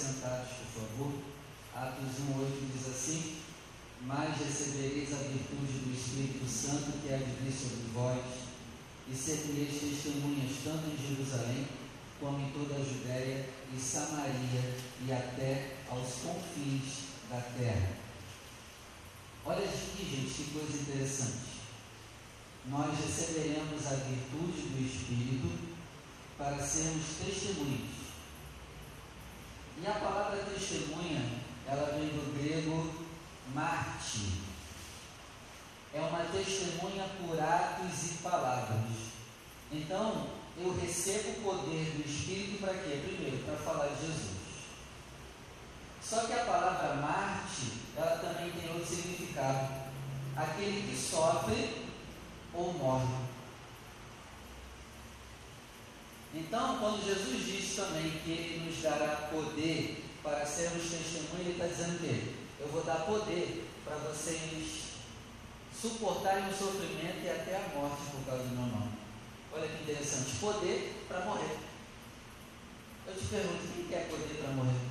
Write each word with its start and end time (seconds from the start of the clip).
sentados, 0.00 0.48
por 0.48 0.82
favor. 0.82 1.12
Atos 1.74 2.24
1,8 2.24 2.72
diz 2.72 2.88
assim: 2.88 3.36
Mas 4.02 4.38
recebereis 4.38 5.12
a 5.12 5.22
virtude 5.28 5.84
do 5.84 5.94
Espírito 5.94 6.48
Santo 6.48 6.98
que 7.02 7.12
há 7.12 7.18
de 7.18 7.24
vir 7.24 7.52
sobre 7.52 7.92
vós, 7.92 8.24
e 9.08 9.14
sereis 9.14 9.80
testemunhas 9.80 10.56
tanto 10.64 10.88
em 10.88 10.96
Jerusalém, 10.96 11.66
como 12.18 12.40
em 12.40 12.50
toda 12.52 12.74
a 12.74 12.84
Judéia 12.84 13.48
e 13.74 13.78
Samaria 13.78 14.76
e 15.06 15.12
até 15.12 15.76
aos 15.88 16.14
confins 16.22 17.10
da 17.28 17.40
terra. 17.58 17.96
Olha 19.44 19.64
aqui, 19.64 20.04
gente, 20.04 20.34
que 20.34 20.50
coisa 20.52 20.76
interessante. 20.76 21.60
Nós 22.66 22.98
receberemos 22.98 23.86
a 23.86 23.94
virtude 23.94 24.68
do 24.68 24.86
Espírito 24.86 25.50
para 26.36 26.62
sermos 26.62 27.04
testemunhas. 27.24 28.09
E 29.82 29.86
a 29.86 29.92
palavra 29.92 30.44
testemunha, 30.44 31.40
ela 31.66 31.92
vem 31.92 32.08
do 32.08 32.36
grego 32.36 33.06
marte. 33.54 34.40
É 35.94 36.00
uma 36.00 36.24
testemunha 36.24 37.08
por 37.18 37.40
atos 37.40 38.10
e 38.10 38.14
palavras. 38.22 39.10
Então, 39.72 40.26
eu 40.58 40.78
recebo 40.78 41.30
o 41.30 41.42
poder 41.42 41.84
do 41.92 42.06
Espírito 42.06 42.60
para 42.60 42.74
quê? 42.74 43.00
Primeiro, 43.06 43.38
para 43.44 43.56
falar 43.56 43.86
de 43.86 44.06
Jesus. 44.06 44.40
Só 46.02 46.26
que 46.26 46.32
a 46.34 46.44
palavra 46.44 46.96
Marte, 46.96 47.72
ela 47.96 48.18
também 48.18 48.50
tem 48.50 48.70
outro 48.70 48.86
significado. 48.86 49.74
Aquele 50.36 50.90
que 50.90 50.96
sofre 50.96 51.86
ou 52.52 52.74
morre. 52.74 53.29
Então, 56.34 56.78
quando 56.78 57.04
Jesus 57.04 57.44
diz 57.44 57.76
também 57.76 58.10
que 58.22 58.30
Ele 58.30 58.70
nos 58.70 58.82
dará 58.82 59.28
poder 59.32 60.04
para 60.22 60.46
sermos 60.46 60.90
testemunhas, 60.90 61.40
Ele 61.40 61.50
está 61.52 61.66
dizendo 61.66 61.98
que 61.98 62.34
eu 62.60 62.68
vou 62.68 62.82
dar 62.84 63.06
poder 63.06 63.66
para 63.84 63.96
vocês 63.96 64.90
suportarem 65.80 66.48
o 66.48 66.56
sofrimento 66.56 67.24
e 67.24 67.30
até 67.30 67.56
a 67.56 67.74
morte 67.74 68.02
por 68.10 68.24
causa 68.26 68.44
do 68.44 68.50
meu 68.50 68.66
nome. 68.66 68.92
Olha 69.52 69.66
que 69.66 69.82
interessante, 69.82 70.36
poder 70.38 71.04
para 71.08 71.24
morrer. 71.24 71.58
Eu 73.06 73.14
te 73.14 73.24
pergunto, 73.24 73.74
quem 73.74 73.84
quer 73.86 74.08
poder 74.08 74.38
para 74.40 74.52
morrer? 74.52 74.90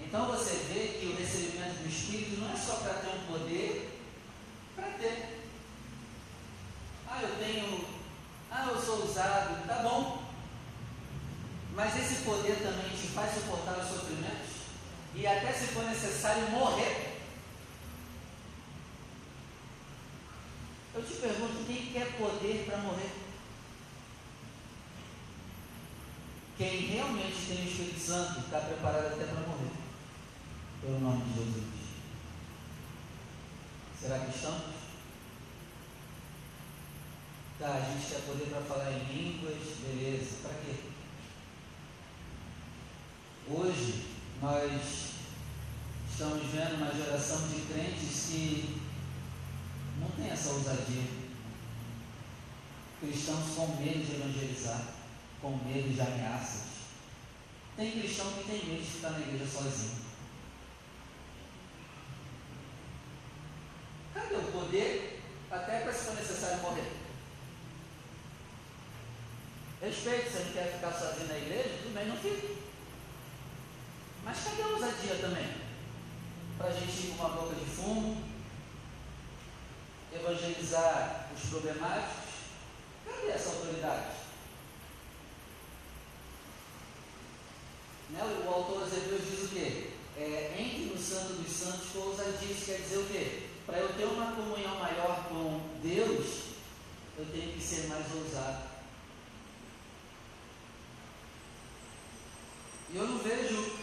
Então 0.00 0.26
você 0.26 0.54
vê 0.72 0.98
que 0.98 1.06
o 1.06 1.16
recebimento 1.16 1.82
do 1.82 1.88
Espírito 1.88 2.40
não 2.40 2.52
é 2.52 2.56
só 2.56 2.74
para 2.76 2.94
ter 2.94 3.08
um 3.08 3.26
poder, 3.26 4.00
para 4.76 4.88
ter. 4.90 5.48
Ah, 7.08 7.22
eu 7.22 7.36
tenho. 7.36 7.84
Ah, 8.50 8.68
eu 8.68 8.80
sou 8.80 9.03
tá 9.22 9.80
bom. 9.82 10.22
Mas 11.74 11.96
esse 11.96 12.22
poder 12.24 12.56
também 12.58 12.90
te 12.90 13.08
faz 13.08 13.34
suportar 13.34 13.78
os 13.78 13.88
sofrimentos 13.88 14.54
e 15.14 15.26
até 15.26 15.52
se 15.52 15.66
for 15.68 15.84
necessário 15.84 16.50
morrer. 16.50 17.14
Eu 20.94 21.02
te 21.02 21.14
pergunto, 21.14 21.64
quem 21.66 21.92
quer 21.92 22.16
poder 22.16 22.64
para 22.66 22.78
morrer? 22.78 23.10
Quem 26.56 26.86
realmente 26.86 27.46
tem 27.48 27.64
o 27.64 27.68
Espírito 27.68 27.98
Santo 27.98 28.40
está 28.40 28.60
preparado 28.60 29.06
até 29.06 29.24
para 29.24 29.40
morrer. 29.40 29.72
Pelo 30.80 31.00
nome 31.00 31.24
de 31.24 31.34
Jesus. 31.34 31.64
Será 34.00 34.18
que 34.20 34.36
estamos? 34.36 34.73
Tá, 37.64 37.76
a 37.76 37.80
gente 37.80 38.06
quer 38.10 38.20
poder 38.26 38.44
para 38.50 38.60
falar 38.60 38.92
em 38.92 39.04
línguas, 39.04 39.56
beleza. 39.80 40.36
Para 40.42 40.52
quê? 40.52 40.74
Hoje 43.48 44.04
nós 44.42 45.12
estamos 46.10 46.42
vendo 46.50 46.74
uma 46.74 46.92
geração 46.92 47.48
de 47.48 47.62
crentes 47.62 48.26
que 48.26 48.82
não 49.98 50.10
tem 50.10 50.30
essa 50.30 50.50
ousadia. 50.50 51.04
Cristãos 53.00 53.54
com 53.56 53.76
medo 53.82 54.04
de 54.04 54.14
evangelizar, 54.14 54.82
com 55.40 55.56
medo 55.64 55.94
de 55.94 56.00
ameaças. 56.02 56.64
Tem 57.78 57.92
cristão 57.92 58.30
que 58.30 58.44
tem 58.44 58.62
medo 58.66 58.82
de 58.82 58.90
ficar 58.90 59.08
na 59.08 59.20
igreja 59.20 59.46
sozinho. 59.46 60.04
Cadê 64.12 64.34
o 64.34 64.52
poder 64.52 65.22
até 65.50 65.80
para 65.80 65.92
se 65.94 66.04
for 66.04 66.14
necessário 66.14 66.60
morrer? 66.60 67.04
Respeito, 69.84 70.32
você 70.32 70.38
não 70.44 70.52
quer 70.52 70.72
ficar 70.72 70.92
sozinho 70.92 71.28
na 71.28 71.36
igreja, 71.36 71.78
tudo 71.82 71.92
bem, 71.92 72.06
não 72.06 72.16
fique. 72.16 72.56
Mas 74.24 74.38
cadê 74.42 74.62
a 74.62 74.68
ousadia 74.68 75.16
também? 75.16 75.46
Para 76.56 76.68
a 76.68 76.72
gente 76.72 77.06
ir 77.06 77.14
com 77.14 77.22
uma 77.22 77.34
boca 77.34 77.54
de 77.54 77.66
fumo, 77.66 78.24
evangelizar 80.10 81.28
os 81.36 81.50
problemáticos? 81.50 82.24
Cadê 83.04 83.30
essa 83.30 83.50
autoridade? 83.50 84.06
Né? 88.08 88.42
O 88.46 88.48
autor 88.48 88.84
aos 88.84 88.92
Hebreus 88.94 89.28
diz 89.28 89.44
o 89.44 89.48
quê? 89.48 89.90
É, 90.16 90.56
entre 90.58 90.94
no 90.94 90.98
Santo 90.98 91.34
dos 91.34 91.52
Santos 91.52 91.90
com 91.92 91.98
ousadia. 91.98 92.50
Isso 92.50 92.64
quer 92.64 92.78
dizer 92.78 92.98
o 93.00 93.06
quê? 93.06 93.48
Para 93.66 93.80
eu 93.80 93.92
ter 93.92 94.04
uma 94.04 94.32
comunhão 94.32 94.76
maior 94.76 95.26
com 95.28 95.60
Deus, 95.82 96.54
eu 97.18 97.26
tenho 97.26 97.52
que 97.52 97.62
ser 97.62 97.88
mais 97.88 98.06
ousado. 98.14 98.73
E 102.94 102.96
eu 102.96 103.08
não 103.08 103.18
vejo 103.18 103.76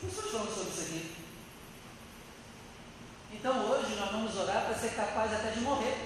pessoas 0.00 0.30
falando 0.30 0.54
sobre 0.54 0.70
isso 0.70 0.80
aqui. 0.80 1.16
Então 3.34 3.70
hoje 3.70 3.94
nós 3.96 4.10
vamos 4.10 4.34
orar 4.38 4.64
para 4.64 4.74
ser 4.74 4.94
capaz 4.96 5.34
até 5.34 5.50
de 5.50 5.60
morrer. 5.60 5.98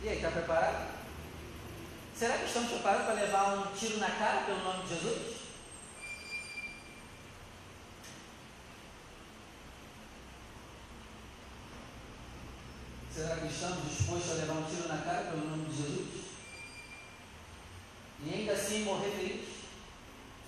E 0.00 0.08
aí, 0.08 0.16
está 0.18 0.30
preparado? 0.30 0.94
Será 2.14 2.38
que 2.38 2.44
estamos 2.44 2.70
preparados 2.70 3.06
para 3.06 3.14
levar 3.14 3.58
um 3.58 3.74
tiro 3.74 3.98
na 3.98 4.08
cara 4.08 4.42
pelo 4.42 4.62
nome 4.62 4.84
de 4.84 4.88
Jesus? 4.90 5.36
Será 13.12 13.34
que 13.34 13.46
estamos 13.48 13.84
dispostos 13.84 14.30
a 14.30 14.34
levar 14.34 14.54
um 14.54 14.64
tiro 14.64 14.86
na 14.86 14.98
cara 14.98 15.24
pelo 15.24 15.50
nome 15.50 15.68
de 15.68 15.76
Jesus? 15.76 16.08
E 18.24 18.32
ainda 18.32 18.52
assim 18.52 18.84
morrer 18.84 19.10
feliz? 19.10 19.47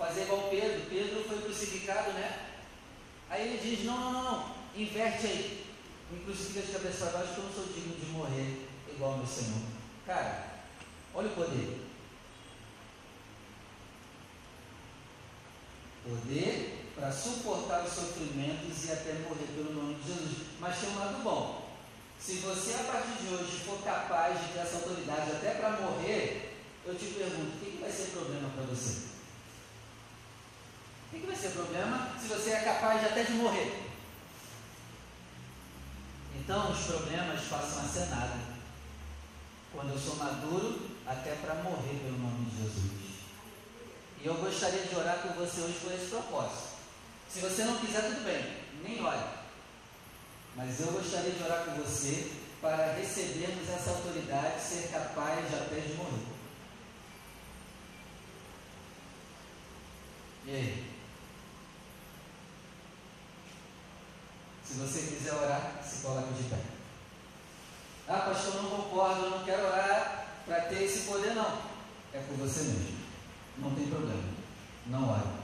Fazer 0.01 0.23
igual 0.23 0.49
Pedro. 0.49 0.89
Pedro 0.89 1.23
foi 1.25 1.41
crucificado, 1.41 2.13
né? 2.13 2.47
Aí 3.29 3.47
ele 3.47 3.59
diz: 3.59 3.85
não, 3.85 3.99
não, 3.99 4.11
não, 4.11 4.23
não, 4.23 4.55
inverte 4.75 5.27
aí. 5.27 5.67
Me 6.09 6.23
crucifica 6.23 6.65
de 6.65 6.71
cabeça 6.71 7.05
para 7.05 7.19
baixo, 7.19 7.33
que 7.35 7.37
eu 7.37 7.43
não 7.43 7.53
sou 7.53 7.65
digno 7.65 7.95
de 7.95 8.05
morrer 8.07 8.67
igual 8.89 9.11
ao 9.11 9.17
meu 9.19 9.27
Senhor. 9.27 9.61
Cara, 10.07 10.63
olha 11.13 11.27
o 11.27 11.35
poder. 11.35 11.87
Poder 16.03 16.89
para 16.95 17.11
suportar 17.11 17.83
os 17.83 17.93
sofrimentos 17.93 18.85
e 18.85 18.91
até 18.91 19.13
morrer 19.19 19.45
pelo 19.55 19.71
nome 19.71 19.93
de 20.01 20.07
Jesus. 20.07 20.47
Mas 20.59 20.79
tem 20.79 20.89
um 20.89 20.99
lado 20.99 21.23
bom. 21.23 21.77
Se 22.19 22.37
você 22.37 22.73
a 22.73 22.91
partir 22.91 23.23
de 23.23 23.35
hoje 23.35 23.59
for 23.59 23.83
capaz 23.83 24.41
de 24.41 24.53
ter 24.53 24.59
essa 24.59 24.77
autoridade 24.77 25.31
até 25.31 25.51
para 25.51 25.79
morrer, 25.79 26.57
eu 26.87 26.95
te 26.95 27.05
pergunto, 27.05 27.55
o 27.55 27.59
que, 27.59 27.71
que 27.71 27.81
vai 27.81 27.91
ser 27.91 28.07
problema 28.07 28.49
para 28.49 28.63
você? 28.63 29.10
O 31.11 31.19
que, 31.19 31.27
vai 31.27 31.35
ser 31.35 31.49
problema 31.49 32.15
se 32.21 32.27
você 32.27 32.51
é 32.51 32.59
capaz 32.61 33.01
de 33.01 33.07
até 33.07 33.23
de 33.23 33.33
morrer? 33.33 33.91
Então 36.37 36.71
os 36.71 36.79
problemas 36.85 37.41
passam 37.49 37.83
a 37.83 37.87
ser 37.87 38.05
nada. 38.07 38.39
Quando 39.73 39.89
eu 39.89 39.99
sou 39.99 40.15
maduro, 40.15 40.89
até 41.05 41.35
para 41.35 41.55
morrer 41.55 41.99
pelo 41.99 42.17
nome 42.17 42.49
de 42.49 42.63
Jesus. 42.63 43.01
E 44.21 44.25
eu 44.25 44.35
gostaria 44.35 44.83
de 44.83 44.95
orar 44.95 45.19
por 45.21 45.33
você 45.33 45.61
hoje 45.61 45.79
por 45.81 45.91
esse 45.91 46.07
propósito. 46.07 46.77
Se 47.29 47.39
você 47.39 47.65
não 47.65 47.77
quiser, 47.77 48.03
tudo 48.03 48.23
bem, 48.23 48.57
nem 48.83 49.03
ore. 49.03 49.25
Mas 50.55 50.79
eu 50.79 50.91
gostaria 50.93 51.31
de 51.31 51.43
orar 51.43 51.65
por 51.65 51.73
você 51.73 52.31
para 52.61 52.93
recebermos 52.93 53.67
essa 53.69 53.89
autoridade, 53.89 54.61
ser 54.61 54.89
capaz 54.91 55.49
de 55.49 55.55
até 55.55 55.79
de 55.79 55.93
morrer. 55.95 56.25
E 60.45 60.51
aí? 60.51 60.90
Se 64.71 64.77
você 64.77 65.01
quiser 65.01 65.33
orar, 65.33 65.81
se 65.83 66.01
coloque 66.01 66.33
de 66.33 66.43
pé. 66.43 66.55
Ah, 68.07 68.19
pastor, 68.19 68.63
não 68.63 68.69
concordo, 68.69 69.29
não 69.29 69.43
quero 69.43 69.65
orar 69.65 70.27
para 70.45 70.61
ter 70.61 70.83
esse 70.83 71.01
poder, 71.01 71.35
não. 71.35 71.61
É 72.13 72.19
por 72.19 72.37
você 72.37 72.61
mesmo. 72.61 72.97
Não 73.57 73.75
tem 73.75 73.87
problema. 73.87 74.23
Não 74.87 75.09
ore. 75.09 75.41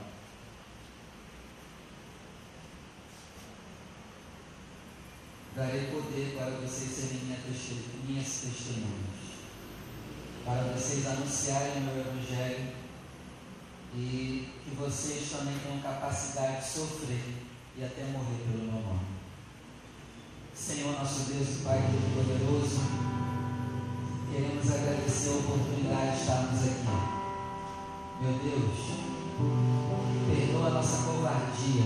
Darei 5.54 5.90
poder 5.90 6.34
para 6.34 6.50
vocês 6.50 6.90
serem 6.90 7.20
minhas 8.04 8.30
testemunhas. 8.40 9.18
Para 10.42 10.62
vocês 10.72 11.06
anunciarem 11.06 11.76
o 11.76 11.80
meu 11.80 12.00
Evangelho 12.00 12.72
e 13.94 14.48
que 14.64 14.74
vocês 14.74 15.30
também 15.30 15.58
tenham 15.58 15.82
capacidade 15.82 16.64
de 16.64 16.70
sofrer 16.70 17.34
e 17.76 17.84
até 17.84 18.04
morrer 18.04 18.38
pelo 18.46 18.72
meu 18.72 18.80
nome. 18.80 19.17
Senhor, 20.58 20.92
nosso 20.92 21.30
Deus 21.30 21.48
e 21.48 21.62
Pai 21.62 21.78
Todo-Poderoso, 21.78 22.80
queremos 24.30 24.68
agradecer 24.68 25.30
a 25.30 25.34
oportunidade 25.34 26.10
de 26.10 26.20
estarmos 26.20 26.60
aqui. 26.64 26.88
Meu 28.20 28.32
Deus, 28.32 28.78
perdoa 30.26 30.66
a 30.66 30.70
nossa 30.70 31.02
covardia, 31.04 31.84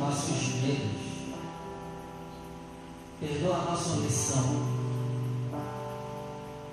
nossos 0.00 0.54
medos, 0.56 1.00
perdoa 3.20 3.56
a 3.56 3.64
nossa 3.70 3.92
omissão. 3.92 4.44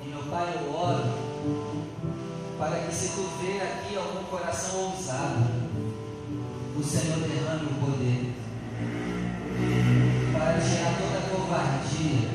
E 0.04 0.08
meu 0.08 0.24
Pai, 0.24 0.62
eu 0.66 0.74
oro 0.74 1.04
para 2.58 2.88
que 2.88 2.94
se 2.94 3.10
tu 3.10 3.30
vê 3.40 3.62
aqui 3.62 3.96
algum 3.96 4.24
coração 4.24 4.94
ousado, 4.94 5.46
o 6.76 6.84
Senhor 6.84 7.20
derrame 7.20 7.68
o 7.68 7.86
poder 7.86 8.42
covardia, 11.52 12.30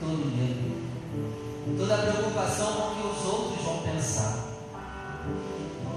todo 0.00 0.32
medo, 0.34 1.76
toda 1.76 1.98
preocupação 1.98 2.72
com 2.72 2.88
o 2.88 2.94
que 2.94 3.06
os 3.08 3.26
outros 3.26 3.64
vão 3.64 3.78
pensar. 3.82 4.46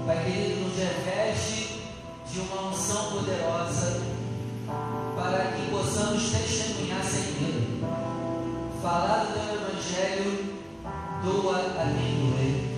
Pai 0.04 0.22
querido, 0.24 0.60
nos 0.60 0.76
reveste 0.76 1.80
de 2.30 2.40
uma 2.40 2.68
unção 2.68 3.12
poderosa 3.12 4.02
para 5.16 5.52
que 5.52 5.70
possamos 5.70 6.30
testemunhar 6.30 7.02
sem 7.02 7.32
medo, 7.40 7.86
falar 8.82 9.24
do 9.24 9.32
teu 9.32 9.54
Evangelho, 9.54 10.54
doa 11.24 11.56
a 11.56 11.94
quem 11.96 12.30
doer. 12.30 12.74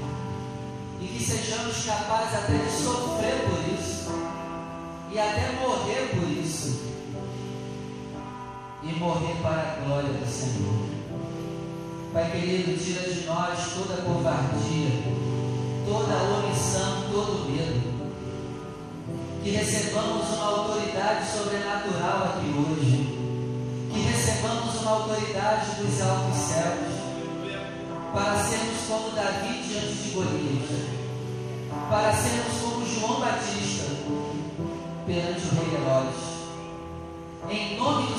E 1.00 1.08
que 1.08 1.24
sejamos 1.24 1.84
capazes 1.84 2.34
até 2.34 2.56
de 2.56 2.70
sofrer 2.70 3.42
por 3.48 3.74
isso 3.74 4.06
e 5.10 5.18
até 5.18 5.50
morrer 5.60 6.10
por 6.14 6.30
isso 6.30 6.95
e 8.88 8.98
morrer 8.98 9.36
para 9.42 9.60
a 9.60 9.84
glória 9.84 10.10
do 10.10 10.26
Senhor. 10.26 10.86
Pai 12.12 12.30
querido, 12.30 12.82
tira 12.82 13.12
de 13.12 13.26
nós 13.26 13.58
toda 13.74 14.02
covardia, 14.02 14.90
toda 15.84 16.38
omissão, 16.38 17.04
todo 17.10 17.50
medo. 17.50 17.96
Que 19.42 19.50
recebamos 19.50 20.28
uma 20.30 20.46
autoridade 20.46 21.30
sobrenatural 21.30 22.24
aqui 22.24 22.54
hoje. 22.56 23.16
Que 23.92 24.00
recebamos 24.00 24.80
uma 24.80 24.90
autoridade 24.92 25.66
dos 25.76 26.00
altos 26.00 26.36
céus 26.36 26.96
para 28.12 28.38
sermos 28.38 28.78
como 28.88 29.10
Davi 29.10 29.62
diante 29.62 29.92
de 29.92 30.10
Golias, 30.10 30.70
para 31.90 32.12
sermos 32.12 32.60
como 32.62 32.86
João 32.86 33.15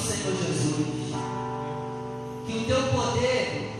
Senhor 0.07 0.38
Jesus, 0.38 1.13
que 2.45 2.57
o 2.59 2.65
teu 2.65 2.81
poder 2.94 3.74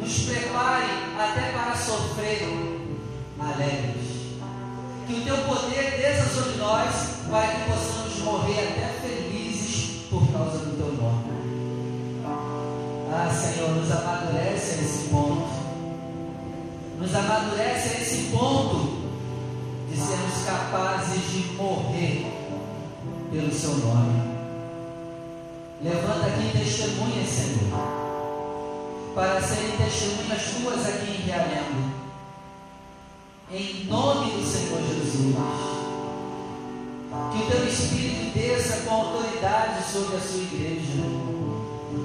nos 0.00 0.18
prepare 0.20 0.86
até 1.18 1.50
para 1.50 1.74
sofrer 1.74 2.46
alegres. 3.40 4.36
Que 5.08 5.14
o 5.14 5.24
teu 5.24 5.36
poder 5.38 5.96
desça 5.96 6.32
sobre 6.32 6.58
nós 6.58 6.94
para 7.28 7.48
que 7.48 7.70
possamos 7.70 8.18
morrer 8.20 8.68
até 8.68 9.00
felizes 9.00 10.06
por 10.08 10.24
causa 10.28 10.58
do 10.58 10.76
teu 10.76 10.92
nome. 10.92 11.32
Ah, 13.12 13.28
Senhor, 13.34 13.70
nos 13.70 13.90
amadurece 13.90 14.74
a 14.74 14.82
esse 14.82 15.08
ponto. 15.08 15.48
Nos 17.00 17.14
amadurece 17.16 17.96
a 17.96 18.00
esse 18.00 18.30
ponto 18.30 19.02
de 19.90 19.96
sermos 19.96 20.44
capazes 20.46 21.30
de 21.32 21.52
morrer 21.56 22.26
pelo 23.32 23.52
seu 23.52 23.76
nome. 23.78 24.21
Levanta 25.82 26.26
aqui 26.26 26.58
testemunhas, 26.58 27.28
Senhor, 27.28 27.78
para 29.14 29.40
serem 29.42 29.76
testemunhas 29.76 30.42
tuas 30.56 30.86
aqui 30.86 31.10
em 31.10 31.26
Realengo. 31.26 31.92
Em 33.50 33.84
nome 33.86 34.30
do 34.30 34.46
Senhor 34.46 34.80
Jesus. 34.80 35.34
Que 37.32 37.42
o 37.42 37.50
teu 37.50 37.68
Espírito 37.68 38.38
desça 38.38 38.82
com 38.82 38.94
autoridade 38.94 39.92
sobre 39.92 40.16
a 40.16 40.20
sua 40.20 40.42
igreja 40.42 41.32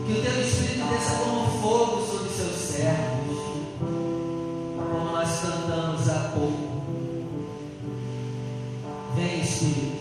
que 0.08 0.14
o 0.14 0.22
teu 0.22 0.42
Espírito 0.42 0.86
desça 0.88 1.16
como 1.18 1.62
fogo 1.62 2.06
sobre 2.06 2.30
seus 2.30 2.56
servos, 2.56 3.38
como 3.80 5.12
nós 5.12 5.40
cantamos 5.42 6.10
há 6.10 6.32
pouco. 6.34 6.82
Vem, 9.16 9.42
Espírito, 9.42 9.98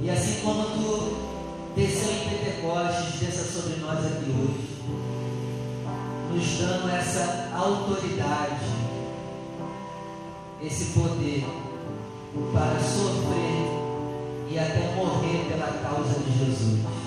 e 0.00 0.10
assim 0.10 0.40
como 0.42 0.64
tu 0.64 1.31
desceu 1.74 2.12
em 2.12 2.28
Pentecostes, 2.28 3.20
desça 3.20 3.60
sobre 3.60 3.80
nós 3.80 3.98
aqui 4.04 4.30
hoje, 4.30 4.82
nos 6.30 6.58
dando 6.58 6.90
essa 6.90 7.50
autoridade, 7.54 8.64
esse 10.62 10.98
poder 10.98 11.44
para 12.52 12.80
sofrer 12.80 13.82
e 14.50 14.58
até 14.58 14.94
morrer 14.94 15.46
pela 15.48 15.66
causa 15.82 16.20
de 16.20 16.38
Jesus. 16.38 17.01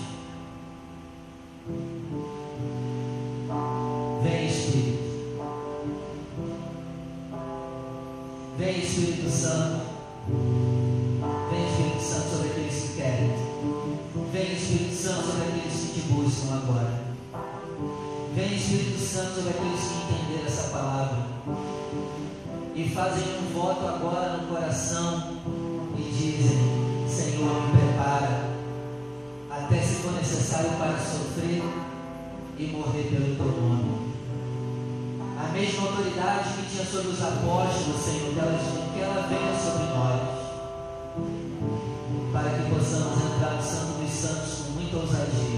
Fazem 22.95 23.25
um 23.39 23.53
voto 23.53 23.85
agora 23.85 24.37
no 24.37 24.47
coração 24.47 25.33
e 25.97 26.01
dizem, 26.01 26.57
Senhor, 27.09 27.67
me 27.67 27.77
prepara 27.77 28.55
até 29.51 29.81
se 29.81 29.95
for 29.95 30.13
necessário 30.13 30.69
para 30.77 30.97
sofrer 30.97 31.61
e 32.57 32.67
morrer 32.67 33.03
pelo 33.11 33.35
teu 33.35 33.61
nome. 33.61 34.15
A 35.37 35.51
mesma 35.51 35.89
autoridade 35.89 36.53
que 36.53 36.71
tinha 36.71 36.85
sobre 36.85 37.09
os 37.09 37.21
apóstolos, 37.21 38.01
Senhor, 38.01 38.33
que 38.33 39.01
ela 39.01 39.27
venha 39.27 39.59
sobre 39.59 39.83
nós, 39.93 40.21
para 42.31 42.49
que 42.49 42.69
possamos 42.69 43.25
entrar 43.25 43.55
no 43.55 43.61
Santo 43.61 43.99
dos 43.99 44.11
Santos 44.11 44.53
com 44.59 44.71
muita 44.71 44.95
ousadia. 44.95 45.54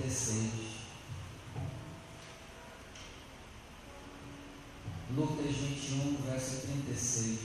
36. 0.00 0.50
Lucas 5.14 5.56
21, 5.56 6.16
verso 6.24 6.60
36. 6.62 7.38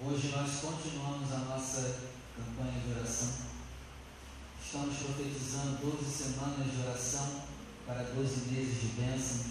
Hoje 0.00 0.28
nós 0.28 0.60
continuamos 0.60 1.32
a 1.32 1.38
nossa 1.38 2.00
campanha 2.36 2.80
de 2.80 2.92
oração. 2.92 3.32
Estamos 4.64 4.96
profetizando 4.98 5.78
12 5.78 6.04
semanas 6.04 6.70
de 6.70 6.82
oração 6.86 7.42
para 7.86 8.02
12 8.02 8.52
meses 8.52 8.80
de 8.80 8.86
bênçãos. 8.88 9.46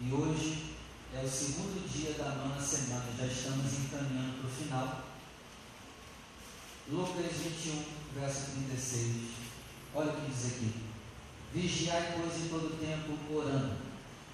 E 0.00 0.12
hoje 0.12 0.77
é 1.14 1.24
o 1.24 1.28
segundo 1.28 1.88
dia 1.90 2.12
da 2.12 2.30
nona 2.34 2.60
semana, 2.60 3.04
já 3.18 3.26
estamos 3.26 3.72
encaminhando 3.72 4.40
para 4.40 4.48
o 4.48 4.52
final. 4.52 5.04
Lucas 6.90 7.32
21, 7.32 7.84
verso 8.14 8.50
36. 8.52 9.16
Olha 9.94 10.12
o 10.12 10.16
que 10.16 10.30
diz 10.30 10.46
aqui. 10.46 10.72
Vigiai, 11.54 12.14
pois, 12.16 12.44
em 12.44 12.48
todo 12.48 12.78
tempo, 12.78 13.34
orando, 13.34 13.76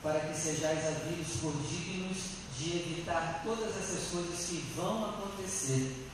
para 0.03 0.21
que 0.21 0.37
sejais 0.37 0.85
havidos 0.85 1.37
por 1.41 1.53
dignos 1.63 2.19
de 2.59 2.77
evitar 2.77 3.43
todas 3.45 3.77
essas 3.77 4.11
coisas 4.11 4.47
que 4.47 4.65
vão 4.77 5.11
acontecer 5.11 6.09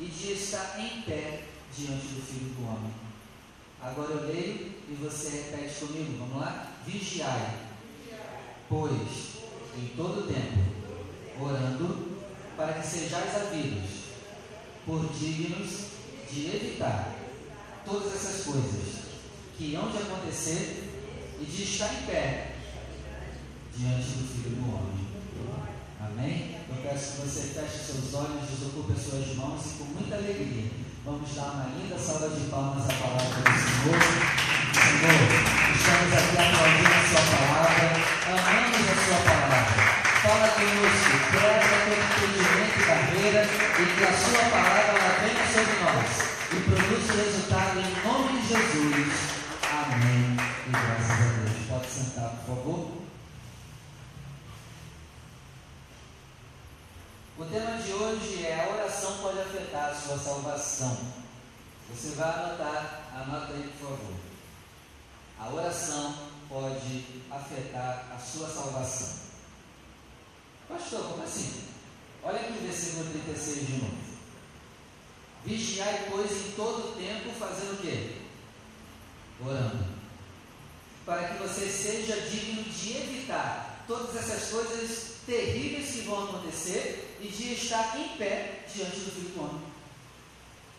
e 0.00 0.06
de 0.06 0.32
estar 0.32 0.78
em 0.80 1.02
pé 1.02 1.44
diante 1.76 2.06
do 2.06 2.22
Filho 2.26 2.54
do 2.54 2.66
Homem. 2.66 2.92
Agora 3.80 4.10
eu 4.12 4.26
leio 4.26 4.74
e 4.88 4.94
você 5.00 5.28
repete 5.28 5.86
comigo. 5.86 6.18
Vamos 6.18 6.40
lá? 6.40 6.72
Vigiai, 6.86 7.68
pois, 8.68 9.37
em 9.78 9.96
todo 9.96 10.26
tempo, 10.26 10.58
orando, 11.40 12.18
para 12.56 12.74
que 12.74 12.86
sejais 12.86 13.34
havidos 13.34 13.90
por 14.84 15.08
dignos 15.12 15.70
de 16.30 16.46
evitar 16.46 17.14
todas 17.84 18.14
essas 18.14 18.44
coisas 18.44 18.98
que 19.56 19.74
hão 19.74 19.90
de 19.90 19.98
acontecer 19.98 20.84
e 21.40 21.44
de 21.44 21.62
estar 21.62 21.94
em 21.94 22.06
pé 22.06 22.56
diante 23.76 24.08
do 24.10 24.28
Filho 24.28 24.56
do 24.56 24.74
Homem. 24.74 25.08
Amém? 26.00 26.56
Eu 26.68 26.76
peço 26.82 27.12
que 27.12 27.28
você 27.28 27.40
feche 27.54 27.78
seus 27.78 28.14
olhos, 28.14 28.50
desocupe 28.50 28.92
as 28.92 29.02
suas 29.02 29.36
mãos 29.36 29.64
e 29.64 29.78
com 29.78 29.84
muita 29.84 30.16
alegria 30.16 30.88
vamos 31.08 31.34
dar 31.34 31.52
uma 31.54 31.70
linda 31.74 31.98
salva 31.98 32.28
de 32.28 32.50
palmas 32.50 32.84
à 32.84 32.92
palavra 32.92 33.37
O 57.38 57.44
tema 57.44 57.80
de 57.80 57.92
hoje 57.92 58.44
é 58.44 58.66
a 58.66 58.74
oração 58.74 59.18
pode 59.18 59.38
afetar 59.38 59.90
a 59.90 59.94
sua 59.94 60.18
salvação. 60.18 60.98
Você 61.88 62.16
vai 62.16 62.28
anotar, 62.28 63.12
anota 63.14 63.52
aí 63.52 63.72
por 63.78 63.90
favor. 63.90 64.16
A 65.38 65.48
oração 65.48 66.16
pode 66.48 67.04
afetar 67.30 68.08
a 68.12 68.18
sua 68.18 68.48
salvação. 68.48 69.20
Pastor, 70.68 71.12
como 71.12 71.22
assim? 71.22 71.62
Olha 72.24 72.40
aqui 72.40 72.58
o 72.58 72.66
versículo 72.66 73.08
36 73.08 73.66
de 73.68 73.72
novo. 73.74 73.98
Vigiai, 75.44 76.08
pois, 76.10 76.32
em 76.32 76.50
todo 76.56 76.96
tempo, 76.96 77.30
fazendo 77.38 77.74
o 77.74 77.82
quê? 77.82 78.16
Orando. 79.46 79.86
Para 81.06 81.28
que 81.28 81.42
você 81.44 81.68
seja 81.68 82.20
digno 82.20 82.64
de 82.64 82.96
evitar 82.96 83.84
todas 83.86 84.16
essas 84.16 84.50
coisas 84.50 85.17
terríveis 85.28 85.90
que 85.90 86.00
vão 86.00 86.24
acontecer 86.24 87.18
e 87.20 87.28
de 87.28 87.52
estar 87.52 88.00
em 88.00 88.16
pé 88.16 88.64
diante 88.74 88.96
do 89.00 89.10
Filho 89.10 89.28
do 89.28 89.42
Homem. 89.42 89.62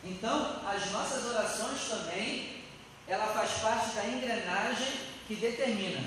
Então, 0.03 0.59
as 0.67 0.91
nossas 0.91 1.23
orações 1.25 1.87
também, 1.87 2.63
ela 3.07 3.27
faz 3.27 3.51
parte 3.61 3.95
da 3.95 4.07
engrenagem 4.07 4.87
que 5.27 5.35
determina 5.35 6.01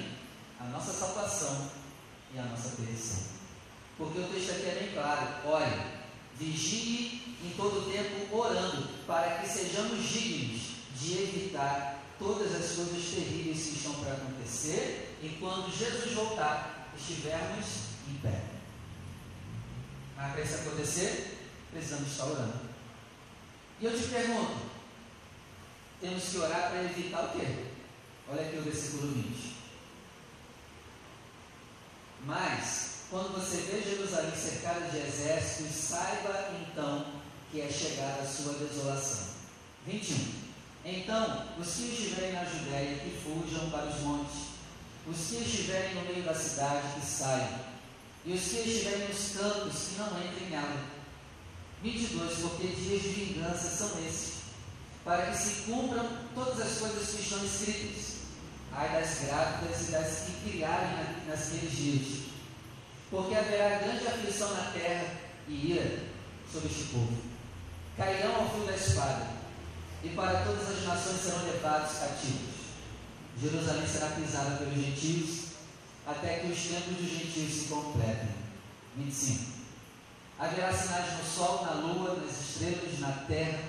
a 0.59 0.65
nossa 0.65 0.93
salvação 0.93 1.71
e 2.35 2.39
a 2.39 2.43
nossa 2.43 2.71
perdição. 2.71 3.33
Porque 3.97 4.19
o 4.19 4.29
texto 4.29 4.51
aqui 4.51 4.67
é 4.67 4.81
bem 4.81 4.93
claro: 4.93 5.29
olhe, 5.45 5.81
vigie 6.37 7.37
em 7.45 7.51
todo 7.57 7.93
tempo 7.93 8.37
orando, 8.37 8.89
para 9.07 9.39
que 9.39 9.49
sejamos 9.49 10.09
dignos 10.09 10.63
de 10.97 11.23
evitar 11.23 12.02
todas 12.23 12.55
as 12.55 12.77
coisas 12.77 13.05
terríveis 13.15 13.67
que 13.67 13.77
estão 13.77 13.95
para 13.95 14.13
acontecer, 14.13 15.19
e 15.23 15.37
quando 15.41 15.77
Jesus 15.77 16.13
voltar, 16.13 16.91
estivermos 16.97 17.67
em 18.09 18.15
pé. 18.19 18.43
Mas 20.17 20.33
para 20.33 20.43
isso 20.43 20.55
acontecer, 20.55 21.39
precisamos 21.71 22.11
estar 22.11 22.27
orando. 22.27 22.61
E 23.81 23.85
eu 23.85 23.99
te 23.99 24.09
pergunto: 24.09 24.73
temos 26.01 26.25
que 26.25 26.39
orar 26.39 26.71
para 26.71 26.85
evitar 26.85 27.25
o 27.25 27.39
quê? 27.39 27.67
Olha 28.29 28.43
aqui 28.43 28.57
o 28.57 28.63
versículo 28.63 29.13
20. 29.13 29.57
Mas, 32.25 33.07
quando 33.11 33.33
você 33.33 33.57
vê 33.63 33.83
Jerusalém 33.83 34.37
cercada 34.37 34.89
de 34.89 34.99
exércitos, 34.99 35.75
saiba 35.75 36.53
então 36.61 37.21
que 37.51 37.61
é 37.61 37.71
chegada 37.71 38.23
a 38.23 38.27
sua 38.27 38.55
desolação. 38.55 39.35
21. 39.87 40.52
Então, 40.85 41.47
os 41.59 41.75
que 41.75 41.83
estiverem 41.83 42.33
na 42.33 42.45
Judéia, 42.45 42.99
que 42.99 43.21
fujam 43.23 43.71
para 43.71 43.87
os 43.87 44.01
montes. 44.01 44.53
Os 45.07 45.17
que 45.17 45.37
estiverem 45.37 45.95
no 45.95 46.03
meio 46.03 46.23
da 46.23 46.35
cidade, 46.35 47.01
que 47.01 47.07
saiam 47.07 47.73
e 48.25 48.35
os 48.35 48.41
que 48.41 48.57
estiverem 48.57 49.09
nos 49.09 49.37
campos 49.37 49.89
que 49.89 49.99
não 49.99 50.25
entrem 50.25 50.51
nela. 50.51 50.85
22. 51.83 52.39
Porque 52.39 52.69
dias 52.69 53.03
de 53.03 53.09
vingança 53.09 53.69
são 53.69 53.99
esses, 54.07 54.35
para 55.05 55.27
que 55.27 55.37
se 55.37 55.63
cumpram 55.63 56.09
todas 56.35 56.61
as 56.61 56.79
coisas 56.79 57.09
que 57.09 57.23
estão 57.23 57.45
escritas. 57.45 58.13
Ai 58.73 58.89
das 58.93 59.19
grávidas 59.27 59.89
e 59.89 59.93
das 59.93 60.19
que 60.21 60.51
criarem 60.51 61.05
naqueles 61.27 61.73
dias. 61.73 62.23
Porque 63.11 63.35
haverá 63.35 63.81
grande 63.81 64.07
aflição 64.07 64.55
na 64.55 64.71
terra 64.71 65.15
e 65.49 65.73
ira 65.73 65.99
sobre 66.51 66.69
este 66.69 66.85
povo. 66.85 67.13
Cairão 67.97 68.37
ao 68.37 68.51
fio 68.51 68.65
da 68.65 68.75
espada, 68.75 69.27
e 70.05 70.09
para 70.11 70.45
todas 70.45 70.69
as 70.69 70.85
nações 70.85 71.21
serão 71.21 71.45
levados 71.45 71.99
cativos. 71.99 72.63
Jerusalém 73.41 73.87
será 73.87 74.09
pisada 74.09 74.57
pelos 74.57 74.75
gentios 74.75 75.43
até 76.07 76.41
que 76.41 76.53
os 76.53 76.63
tempos 76.63 76.97
dos 76.97 77.11
gentios 77.11 77.53
se 77.53 77.69
completem. 77.69 78.43
25. 78.97 79.53
Haverá 80.39 80.73
sinais 80.73 81.19
no 81.19 81.25
sol, 81.25 81.65
na 81.65 81.73
lua, 81.75 82.17
nas 82.17 82.41
estrelas, 82.41 82.99
na 82.99 83.13
terra, 83.29 83.61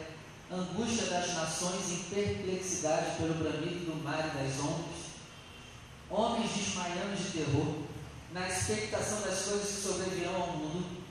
angústia 0.51 1.05
das 1.05 1.33
nações 1.33 1.91
em 1.91 2.03
perplexidade 2.13 3.17
pelo 3.17 3.35
bramido 3.35 3.85
do 3.85 4.03
mar 4.03 4.31
e 4.33 4.37
das 4.37 4.59
ondas, 4.59 5.03
homens 6.09 6.51
desmaiando 6.51 7.15
de 7.15 7.31
terror, 7.31 7.75
na 8.33 8.47
expectação 8.47 9.21
das 9.21 9.43
coisas 9.43 9.67
que 9.67 9.81
sobrevirão 9.81 10.35
ao 10.35 10.57
mundo, 10.57 11.03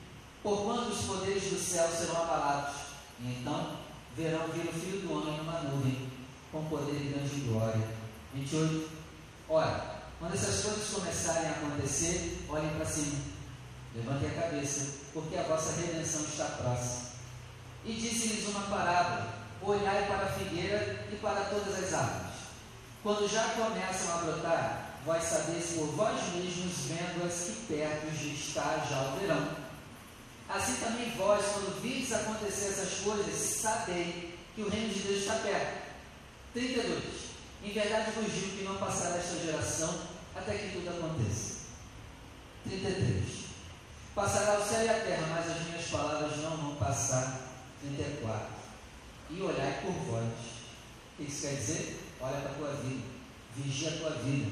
porquanto 0.42 0.90
os 0.90 1.04
poderes 1.06 1.44
do 1.44 1.58
céu 1.58 1.88
serão 1.88 2.22
abalados, 2.22 2.74
e 3.20 3.38
então 3.40 3.78
verão 4.16 4.48
vir 4.48 4.68
o 4.68 4.72
Filho 4.72 5.00
do 5.00 5.12
Homem 5.12 5.38
numa 5.38 5.60
nuvem, 5.60 6.08
com 6.50 6.64
poder 6.64 7.00
e 7.00 7.12
grande 7.12 7.40
glória. 7.40 7.88
28. 8.34 8.90
Ora, 9.48 10.02
quando 10.18 10.34
essas 10.34 10.64
coisas 10.64 10.88
começarem 10.90 11.48
a 11.48 11.52
acontecer, 11.52 12.44
olhem 12.48 12.70
para 12.70 12.86
cima, 12.86 13.18
levantem 13.94 14.30
a 14.30 14.42
cabeça, 14.42 15.00
porque 15.12 15.36
a 15.36 15.42
vossa 15.42 15.80
redenção 15.80 16.22
está 16.22 16.44
próxima. 16.44 17.12
E 17.84 17.92
disse-lhes 17.94 18.48
uma 18.48 18.62
parábola: 18.62 19.34
olhai 19.62 20.06
para 20.06 20.26
a 20.26 20.32
figueira 20.32 21.06
e 21.10 21.16
para 21.16 21.44
todas 21.44 21.84
as 21.84 21.92
árvores. 21.92 22.32
Quando 23.02 23.28
já 23.28 23.42
começam 23.50 24.14
a 24.14 24.18
brotar, 24.18 24.98
vós 25.04 25.24
sabeis 25.24 25.72
por 25.72 25.86
vós 25.88 26.20
mesmos, 26.34 26.86
vendo-as 26.86 27.44
que 27.44 27.66
perto 27.66 28.10
de 28.12 28.34
está 28.34 28.86
já 28.88 29.12
o 29.12 29.18
verão. 29.18 29.61
Assim 30.54 30.74
também 30.84 31.10
vós, 31.12 31.44
quando 31.46 31.80
vides 31.80 32.12
acontecer 32.12 32.66
essas 32.66 33.00
coisas, 33.00 33.34
sabei 33.34 34.38
que 34.54 34.60
o 34.60 34.68
reino 34.68 34.92
de 34.92 35.00
Deus 35.00 35.20
está 35.20 35.36
perto. 35.36 35.82
32. 36.52 37.04
Em 37.64 37.72
verdade 37.72 38.10
vos 38.10 38.30
digo 38.32 38.58
que 38.58 38.64
não 38.64 38.76
passará 38.76 39.16
esta 39.16 39.38
geração 39.38 39.98
até 40.34 40.58
que 40.58 40.72
tudo 40.72 40.90
aconteça. 40.90 41.62
33. 42.64 43.24
Passará 44.14 44.58
o 44.58 44.68
céu 44.68 44.84
e 44.84 44.88
a 44.90 45.00
terra, 45.00 45.26
mas 45.30 45.50
as 45.50 45.62
minhas 45.62 45.86
palavras 45.86 46.36
não 46.38 46.56
vão 46.56 46.76
passar. 46.76 47.40
34. 47.80 48.48
E 49.30 49.40
olhai 49.40 49.80
por 49.80 49.92
vós. 49.92 50.24
O 50.24 51.16
que 51.16 51.30
isso 51.30 51.42
quer 51.42 51.56
dizer? 51.56 52.00
Olha 52.20 52.40
para 52.40 52.50
a 52.50 52.54
tua 52.54 52.72
vida. 52.74 53.06
Vigia 53.56 53.88
a 53.88 53.96
tua 53.96 54.10
vida. 54.22 54.50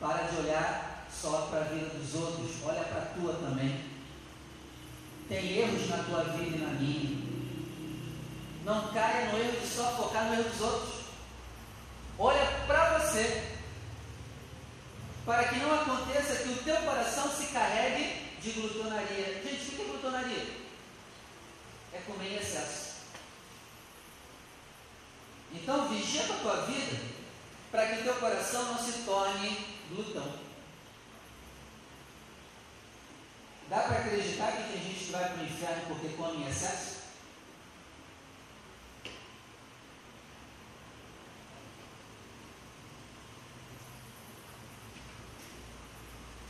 Para 0.00 0.22
de 0.22 0.36
olhar 0.38 1.06
só 1.10 1.48
para 1.50 1.60
a 1.60 1.64
vida 1.64 1.86
dos 1.86 2.14
outros, 2.14 2.50
olha 2.64 2.82
para 2.84 3.02
a 3.02 3.06
tua 3.06 3.34
também. 3.34 3.93
Tem 5.28 5.58
erros 5.58 5.88
na 5.88 5.98
tua 6.04 6.24
vida 6.24 6.56
e 6.56 6.60
na 6.60 6.68
minha. 6.68 7.24
Não 8.64 8.92
caia 8.92 9.32
no 9.32 9.38
erro 9.38 9.60
de 9.60 9.66
só 9.66 9.84
focar 9.96 10.24
no 10.24 10.34
erro 10.34 10.48
dos 10.50 10.60
outros. 10.60 10.94
Olha 12.18 12.46
para 12.66 12.98
você. 12.98 13.54
Para 15.24 15.44
que 15.44 15.56
não 15.56 15.74
aconteça 15.74 16.42
que 16.42 16.50
o 16.50 16.62
teu 16.62 16.76
coração 16.76 17.30
se 17.30 17.46
carregue 17.46 18.38
de 18.40 18.50
glutonaria. 18.52 19.42
Gente, 19.42 19.68
o 19.68 19.76
que 19.76 19.82
é 19.82 19.84
glutonaria? 19.84 20.46
É 21.92 21.98
comer 22.06 22.32
em 22.32 22.36
excesso. 22.36 22.94
Então 25.54 25.88
vigia 25.88 26.24
a 26.24 26.38
tua 26.38 26.66
vida 26.66 27.00
para 27.70 27.86
que 27.86 28.00
o 28.00 28.04
teu 28.04 28.14
coração 28.16 28.64
não 28.64 28.78
se 28.78 28.92
torne 29.04 29.58
glutão. 29.88 30.44
Dá 33.68 33.80
para 33.80 33.98
acreditar 33.98 34.52
que 34.52 34.63
vai 35.14 35.32
para 35.32 35.42
o 35.42 35.46
inferno 35.46 35.82
porque 35.86 36.16
come 36.16 36.44
em 36.44 36.48
excesso? 36.48 37.04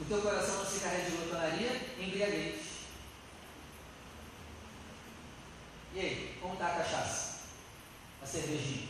O 0.00 0.04
teu 0.06 0.20
coração 0.20 0.56
não 0.56 0.66
se 0.66 0.80
carrega 0.80 1.10
de 1.10 1.16
glutonaria, 1.16 1.94
embriaguez. 1.98 2.62
E 5.94 6.00
aí, 6.00 6.38
como 6.40 6.54
está 6.54 6.66
a 6.66 6.76
cachaça? 6.78 7.40
A 8.22 8.26
cervejinha? 8.26 8.88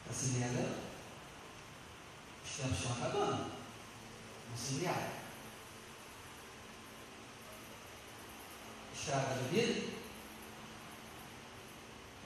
Está 0.00 0.12
se 0.12 0.26
embriagando? 0.26 0.74
Os 2.44 2.56
tempos 2.56 2.78
estão 2.78 2.92
acabando. 2.92 3.52
Não 4.50 4.56
se 4.56 4.74
embriaga. 4.74 5.23
Estraga 9.04 9.32
a 9.32 9.34
bebida? 9.34 9.82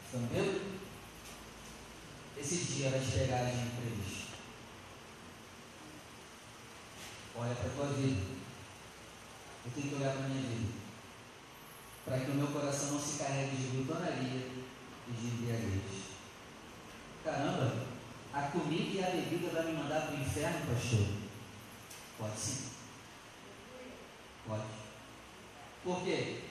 Ficando 0.04 0.32
bêbado? 0.32 0.60
Esse 2.38 2.54
dia 2.66 2.90
vai 2.90 3.00
te 3.00 3.10
pegar 3.10 3.50
de 3.50 3.66
imprevisto. 3.66 4.28
Olha 7.34 7.52
para 7.56 7.66
a 7.66 7.74
tua 7.74 7.86
vida. 7.94 8.22
Eu 9.64 9.72
tenho 9.74 9.88
que 9.88 9.94
olhar 9.96 10.12
para 10.12 10.24
a 10.24 10.28
minha 10.28 10.40
vida. 10.40 10.72
Para 12.04 12.20
que 12.20 12.30
o 12.30 12.34
meu 12.34 12.46
coração 12.46 12.92
não 12.92 13.00
se 13.00 13.18
carregue 13.18 13.56
de 13.56 13.76
glutonaria 13.76 14.46
e 15.08 15.12
de 15.12 15.26
embriaguez. 15.26 15.82
Caramba, 17.24 17.86
a 18.32 18.42
comida 18.42 18.98
e 18.98 19.04
a 19.04 19.10
bebida 19.10 19.50
vai 19.50 19.64
me 19.64 19.82
mandar 19.82 20.02
para 20.02 20.14
o 20.14 20.20
inferno, 20.20 20.72
pastor? 20.72 21.08
Pode 22.18 22.38
sim. 22.38 22.70
Pode. 24.46 24.62
Por 25.82 26.04
quê? 26.04 26.47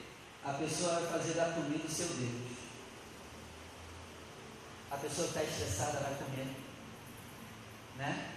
A 0.48 0.54
pessoa 0.54 1.02
vai 1.02 1.20
fazer 1.20 1.34
da 1.34 1.50
comida 1.50 1.86
o 1.86 1.92
seu 1.92 2.08
Deus. 2.08 2.58
A 4.90 4.96
pessoa 4.96 5.28
está 5.28 5.44
estressada 5.44 6.00
vai 6.00 6.16
comer. 6.16 6.48
Né? 7.98 8.32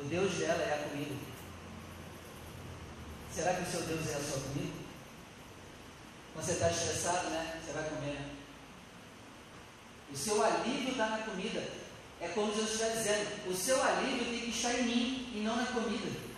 O 0.00 0.04
Deus 0.04 0.32
dela 0.36 0.62
é 0.62 0.72
a 0.72 0.88
comida. 0.88 1.14
Será 3.30 3.52
que 3.52 3.62
o 3.62 3.70
seu 3.70 3.82
Deus 3.82 4.08
é 4.08 4.14
a 4.14 4.24
sua 4.24 4.40
comida? 4.40 4.72
Quando 6.32 6.46
você 6.46 6.52
está 6.52 6.70
estressado, 6.70 7.28
né? 7.28 7.60
Você 7.62 7.72
vai 7.72 7.90
comer, 7.90 8.14
né? 8.14 8.30
O 10.10 10.16
seu 10.16 10.42
alívio 10.42 10.92
está 10.92 11.10
na 11.10 11.18
comida. 11.18 11.62
É 12.22 12.28
como 12.28 12.54
Jesus 12.54 12.72
está 12.72 12.88
dizendo: 12.88 13.50
o 13.50 13.54
seu 13.54 13.82
alívio 13.82 14.24
tem 14.24 14.40
que 14.40 14.50
estar 14.50 14.72
em 14.78 14.84
mim 14.84 15.32
e 15.34 15.40
não 15.44 15.56
na 15.56 15.66
comida. 15.66 16.29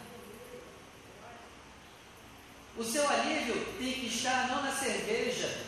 O 2.76 2.84
seu 2.84 3.08
alívio 3.08 3.66
tem 3.78 3.92
que 3.92 4.06
estar 4.06 4.48
não 4.48 4.62
na 4.62 4.72
cerveja, 4.72 5.66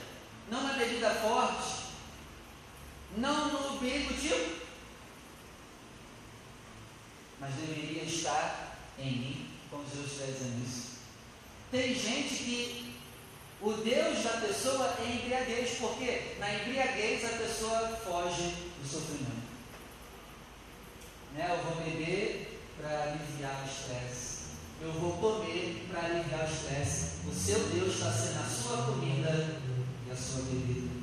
não 0.50 0.62
na 0.62 0.72
bebida 0.72 1.10
forte, 1.10 1.84
não 3.16 3.52
no 3.52 3.78
perigo 3.78 4.14
mas 7.44 7.54
deveria 7.56 8.04
estar 8.04 8.78
em 8.98 9.10
mim, 9.10 9.50
como 9.70 9.84
Jesus 9.86 10.12
está 10.12 10.24
dizendo 10.24 10.64
isso. 10.66 10.94
Tem 11.70 11.94
gente 11.94 12.34
que 12.36 12.94
o 13.60 13.72
Deus 13.72 14.22
da 14.22 14.40
pessoa 14.40 14.94
é 14.98 15.12
embriaguez, 15.12 15.78
porque 15.78 16.36
na 16.38 16.54
embriaguez 16.54 17.24
a 17.24 17.36
pessoa 17.36 18.00
foge 18.02 18.54
do 18.80 18.88
sofrimento. 18.88 19.44
Né? 21.34 21.48
Eu 21.50 21.64
vou 21.64 21.84
beber 21.84 22.62
para 22.80 23.02
aliviar 23.02 23.62
o 23.62 23.68
estresse. 23.68 24.33
Eu 24.80 24.92
vou 24.92 25.12
comer 25.18 25.86
para 25.90 26.06
aliviar 26.06 26.48
o 26.48 26.52
estresse. 26.52 27.26
O 27.26 27.34
seu 27.34 27.58
Deus 27.68 27.94
está 27.94 28.10
sendo 28.10 28.40
a 28.40 28.48
sua 28.48 28.84
comida 28.86 29.60
e 30.06 30.10
a 30.10 30.16
sua 30.16 30.42
bebida. 30.42 30.94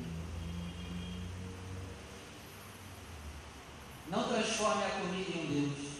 Não 4.08 4.28
transforme 4.28 4.84
a 4.84 4.90
comida 4.90 5.30
em 5.30 5.40
um 5.40 5.46
Deus. 5.46 5.92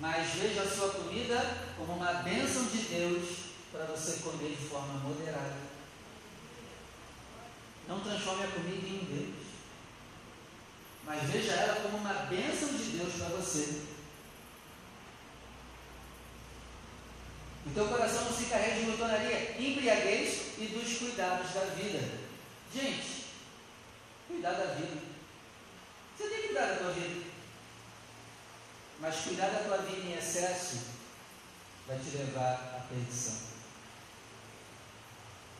mas 0.00 0.34
veja 0.34 0.62
a 0.62 0.68
sua 0.68 0.90
comida 0.90 1.56
como 1.76 1.94
uma 1.94 2.12
bênção 2.22 2.64
de 2.66 2.78
Deus 2.78 3.28
para 3.72 3.84
você 3.86 4.22
comer 4.22 4.50
de 4.50 4.68
forma 4.68 4.94
moderada. 5.00 5.56
Não 7.88 8.00
transforme 8.00 8.44
a 8.44 8.48
comida 8.48 8.86
em 8.86 9.00
um 9.00 9.04
Deus, 9.04 9.46
mas 11.04 11.22
veja 11.30 11.52
ela 11.52 11.80
como 11.80 11.98
uma 11.98 12.14
bênção 12.14 12.68
de 12.74 12.98
Deus 12.98 13.14
para 13.14 13.28
você. 13.28 13.97
O 17.68 17.74
teu 17.74 17.86
coração 17.86 18.24
não 18.24 18.32
se 18.32 18.46
carrega 18.46 18.76
de 18.76 18.86
glutonaria, 18.86 19.60
embriaguez 19.60 20.58
e 20.58 20.66
dos 20.66 20.98
cuidados 20.98 21.52
da 21.52 21.64
vida. 21.74 22.00
Gente, 22.74 23.26
cuidar 24.26 24.52
da 24.52 24.74
vida. 24.74 25.00
Você 26.16 26.28
tem 26.28 26.40
que 26.40 26.46
cuidar 26.48 26.66
da 26.66 26.76
tua 26.76 26.92
vida. 26.92 27.26
Mas 29.00 29.16
cuidar 29.16 29.48
da 29.50 29.64
tua 29.64 29.76
vida 29.78 30.06
em 30.06 30.18
excesso 30.18 30.78
vai 31.86 31.98
te 31.98 32.16
levar 32.16 32.54
à 32.76 32.86
perdição. 32.88 33.48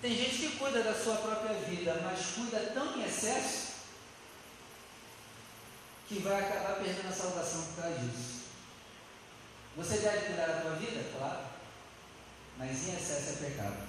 Tem 0.00 0.16
gente 0.16 0.36
que 0.36 0.56
cuida 0.56 0.82
da 0.82 0.94
sua 0.94 1.16
própria 1.16 1.54
vida, 1.54 2.00
mas 2.02 2.26
cuida 2.34 2.70
tão 2.72 2.96
em 2.96 3.04
excesso 3.04 3.68
que 6.08 6.20
vai 6.20 6.40
acabar 6.40 6.76
perdendo 6.76 7.08
a 7.08 7.12
salvação 7.12 7.62
por 7.66 7.82
causa 7.82 7.98
disso. 7.98 8.38
Você 9.76 9.98
deve 9.98 10.26
cuidar 10.26 10.46
da 10.46 10.60
tua 10.62 10.76
vida? 10.76 11.04
Claro. 11.16 11.47
Mas 12.58 12.88
em 12.88 12.96
excesso 12.96 13.30
é 13.30 13.48
pecado. 13.48 13.88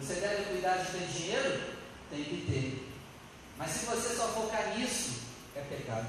Você 0.00 0.14
deve 0.14 0.44
cuidar 0.44 0.78
de 0.78 0.92
ter 0.92 1.06
dinheiro? 1.06 1.74
Tem 2.10 2.24
que 2.24 2.46
ter. 2.50 2.88
Mas 3.58 3.70
se 3.70 3.84
você 3.84 4.14
só 4.16 4.28
focar 4.28 4.76
nisso, 4.76 5.20
é 5.54 5.60
pecado. 5.60 6.06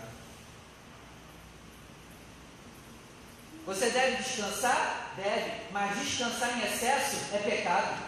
Você 3.65 3.89
deve 3.89 4.23
descansar? 4.23 5.13
Deve, 5.15 5.71
mas 5.71 5.99
descansar 5.99 6.57
em 6.57 6.63
excesso 6.63 7.17
é 7.33 7.37
pecado. 7.37 8.01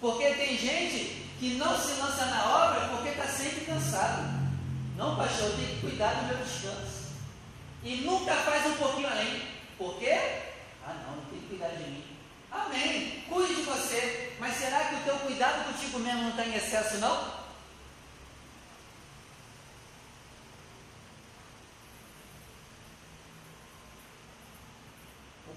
Porque 0.00 0.34
tem 0.34 0.58
gente 0.58 1.28
que 1.38 1.54
não 1.54 1.78
se 1.80 1.92
lança 2.00 2.26
na 2.26 2.66
obra 2.66 2.88
porque 2.88 3.10
está 3.10 3.26
sempre 3.26 3.64
cansado. 3.64 4.42
Não, 4.96 5.16
pastor, 5.16 5.50
eu 5.50 5.56
tenho 5.56 5.68
que 5.68 5.80
cuidar 5.80 6.14
do 6.14 6.26
meu 6.26 6.44
descanso. 6.44 7.12
E 7.84 7.96
nunca 8.02 8.34
faz 8.34 8.66
um 8.66 8.76
pouquinho 8.76 9.08
além. 9.08 9.42
Por 9.78 9.98
quê? 9.98 10.51
Tem 11.32 11.40
que 11.40 11.46
cuidar 11.48 11.68
de 11.68 11.84
mim. 11.84 12.04
Amém. 12.50 13.24
Cuide 13.28 13.54
de 13.56 13.62
você. 13.62 14.36
Mas 14.38 14.56
será 14.56 14.84
que 14.84 14.96
o 14.96 15.04
teu 15.04 15.16
cuidado 15.16 15.72
contigo 15.72 15.98
mesmo 15.98 16.22
não 16.22 16.30
está 16.30 16.44
em 16.44 16.54
excesso, 16.54 16.98
não? 16.98 17.42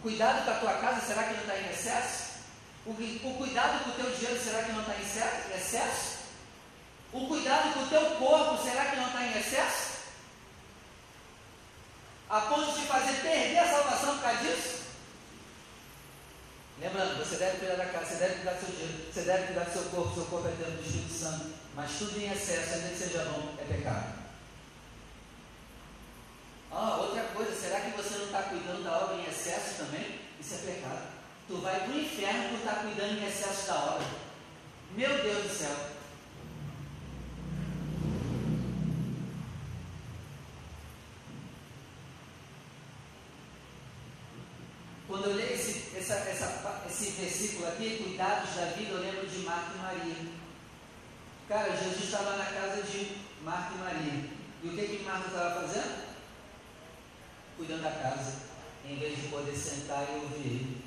cuidado 0.06 0.46
com 0.46 0.52
a 0.52 0.60
tua 0.60 0.74
casa, 0.76 1.02
será 1.02 1.24
que 1.24 1.34
não 1.34 1.42
está 1.42 1.58
em 1.58 1.68
excesso? 1.72 2.26
O, 2.86 2.92
o, 2.92 3.38
cuidado 3.38 3.84
com 3.84 3.90
o 3.90 3.94
teu 3.94 4.12
dinheiro, 4.12 4.40
será 4.40 4.62
que 4.62 4.72
não 4.72 4.82
está 4.82 4.94
em 4.94 5.58
excesso? 5.58 6.18
O 7.12 7.28
cuidado 7.28 7.74
com 7.74 7.80
o 7.80 7.88
teu 7.88 8.12
corpo, 8.18 8.64
será 8.64 8.86
que 8.86 8.98
não 8.98 9.08
está 9.08 9.24
em 9.24 9.40
excesso? 9.40 9.96
A 12.30 12.42
ponto 12.42 12.80
de 12.80 12.86
fazer 12.86 13.14
perder 13.14 13.58
a 13.58 13.68
salvação 13.68 14.14
por 14.14 14.22
causa 14.22 14.44
disso? 14.44 14.75
Lembrando, 16.80 17.18
você 17.18 17.38
deve 17.38 17.60
cuidar 17.60 17.76
da 17.76 17.86
casa, 17.86 18.06
você 18.06 18.16
deve 18.16 18.36
cuidar 18.36 18.52
do 18.52 18.66
seu 18.66 18.76
dinheiro, 18.76 19.14
você 19.14 19.22
deve 19.22 19.46
cuidar 19.48 19.64
do 19.64 19.72
seu 19.72 19.84
corpo, 19.84 20.14
seu 20.14 20.26
corpo 20.26 20.48
é 20.48 20.52
templo 20.52 20.74
do 20.74 20.86
Espírito 20.86 21.14
Santo, 21.14 21.46
mas 21.74 21.92
tudo 21.98 22.20
em 22.20 22.32
excesso, 22.32 22.74
ainda 22.74 22.90
que 22.90 22.98
seja 22.98 23.24
bom, 23.26 23.56
é 23.58 23.64
pecado. 23.64 24.26
Ah, 26.72 26.98
outra 26.98 27.24
coisa, 27.34 27.56
será 27.56 27.80
que 27.80 27.96
você 27.96 28.18
não 28.18 28.26
está 28.26 28.44
cuidando 28.44 28.84
da 28.84 28.98
obra 28.98 29.16
em 29.16 29.30
excesso 29.30 29.86
também? 29.86 30.20
Isso 30.40 30.56
é 30.56 30.74
pecado. 30.74 31.08
Tu 31.48 31.58
vai 31.62 31.80
para 31.80 31.94
o 31.94 32.00
inferno 32.00 32.50
por 32.50 32.58
estar 32.58 32.76
tá 32.76 32.82
cuidando 32.82 33.20
em 33.20 33.26
excesso 33.26 33.68
da 33.68 33.76
obra. 33.76 34.08
Meu 34.92 35.24
Deus 35.24 35.44
do 35.44 35.58
céu. 35.58 35.96
essa, 46.06 46.30
essa, 46.30 46.46
esse 46.96 47.12
versículo 47.12 47.68
aqui, 47.68 48.02
cuidados 48.02 48.56
da 48.56 48.66
vida, 48.68 48.92
eu 48.92 49.02
lembro 49.02 49.28
de 49.28 49.40
Marta 49.40 49.72
e 49.76 49.78
Maria. 49.80 50.16
Cara, 51.50 51.76
Jesus 51.76 52.06
estava 52.06 52.38
na 52.38 52.46
casa 52.46 52.84
de 52.84 53.18
Marta 53.42 53.74
e 53.74 53.78
Maria. 53.78 54.30
E 54.64 54.68
o 54.68 54.72
que, 54.72 54.98
que 54.98 55.04
Marta 55.04 55.28
estava 55.28 55.62
fazendo? 55.62 56.06
Cuidando 57.58 57.84
da 57.84 57.92
casa, 57.92 58.34
em 58.86 58.98
vez 58.98 59.22
de 59.22 59.28
poder 59.28 59.56
sentar 59.56 60.08
e 60.10 60.16
ouvir 60.16 60.48
ele. 60.48 60.86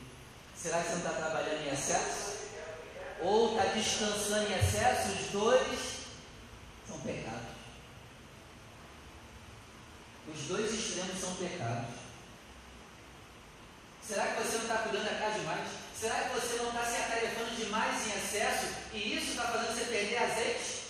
Será 0.56 0.82
que 0.82 0.88
você 0.88 0.92
não 0.92 0.98
está 0.98 1.10
trabalhando 1.10 1.66
em 1.66 1.72
excesso? 1.72 2.38
Ou 3.20 3.50
está 3.50 3.72
descansando 3.74 4.50
em 4.50 4.58
excesso? 4.58 5.08
Os 5.10 5.30
dois 5.30 5.78
são 6.88 6.98
pecados. 7.00 7.58
Os 10.34 10.40
dois 10.48 10.72
extremos 10.72 11.20
são 11.20 11.34
pecados. 11.34 11.94
Será 14.02 14.26
que 14.28 14.42
você 14.42 14.56
não 14.56 14.62
está 14.62 14.78
cuidando 14.78 15.04
da 15.04 15.18
casa 15.18 15.38
demais? 15.38 15.88
Será 15.98 16.14
que 16.14 16.38
você 16.38 16.58
não 16.58 16.68
está 16.68 16.84
se 16.84 16.96
atarefando 16.96 17.56
demais 17.56 18.06
em 18.06 18.11
excesso 18.11 18.66
e 18.92 19.16
isso 19.16 19.30
está 19.30 19.48
fazendo 19.48 19.74
você 19.74 19.84
perder 19.87 20.16
azeite? 20.16 20.82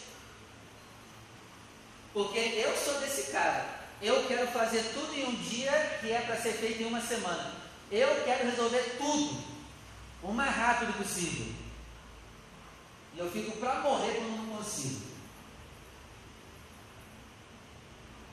Porque 2.13 2.39
eu 2.39 2.77
sou 2.77 3.01
desse 3.01 3.33
cara. 3.33 3.79
Eu 4.03 4.27
quero 4.27 4.47
fazer 4.49 4.83
tudo 4.93 5.15
em 5.15 5.25
um 5.25 5.35
dia 5.37 5.99
que 6.01 6.13
é 6.13 6.21
para 6.21 6.37
ser 6.37 6.53
feito 6.53 6.83
em 6.83 6.87
uma 6.87 7.01
semana. 7.01 7.55
Eu 7.91 8.23
quero 8.25 8.51
resolver 8.51 8.97
tudo 8.99 9.43
o 10.23 10.31
mais 10.31 10.55
rápido 10.55 10.93
possível. 10.99 11.55
E 13.15 13.19
eu 13.19 13.31
fico 13.31 13.57
para 13.57 13.81
morrer 13.81 14.13
quando 14.13 14.47
não 14.47 14.59
consigo. 14.59 15.07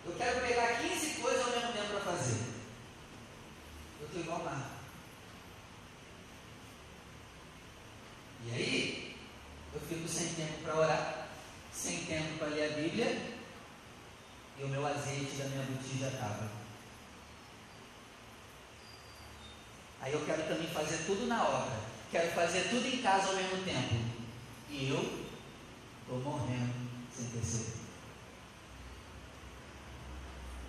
Eu 0.06 0.14
quero 0.18 0.42
pegar 0.46 0.82
15 0.82 1.22
coisas 1.22 1.42
ao 1.42 1.52
mesmo 1.52 1.72
tempo 1.72 1.88
para 1.88 2.12
fazer. 2.12 2.44
Eu 4.02 4.08
estou 4.08 4.22
igual 4.22 4.44
Marta. 4.44 4.76
E 8.48 8.52
aí, 8.52 9.16
eu 9.74 9.80
fico 9.82 10.08
sem 10.08 10.28
tempo 10.36 10.62
para 10.64 10.76
orar, 10.76 11.28
sem 11.74 12.06
tempo 12.06 12.38
para 12.38 12.50
ler 12.50 12.72
a 12.72 12.76
Bíblia, 12.76 13.36
e 14.60 14.64
o 14.64 14.68
meu 14.68 14.86
azeite 14.86 15.36
da 15.38 15.46
minha 15.46 15.64
botija 15.64 16.08
acaba. 16.08 16.52
Aí 20.06 20.14
eu 20.14 20.24
quero 20.24 20.44
também 20.44 20.68
fazer 20.68 21.04
tudo 21.08 21.26
na 21.26 21.44
obra, 21.44 21.80
quero 22.12 22.32
fazer 22.34 22.70
tudo 22.70 22.88
em 22.88 23.02
casa 23.02 23.30
ao 23.30 23.36
mesmo 23.38 23.64
tempo. 23.64 23.96
E 24.70 24.88
eu 24.88 25.26
estou 26.02 26.20
morrendo 26.20 26.76
sem 27.12 27.26
perceber. 27.30 27.74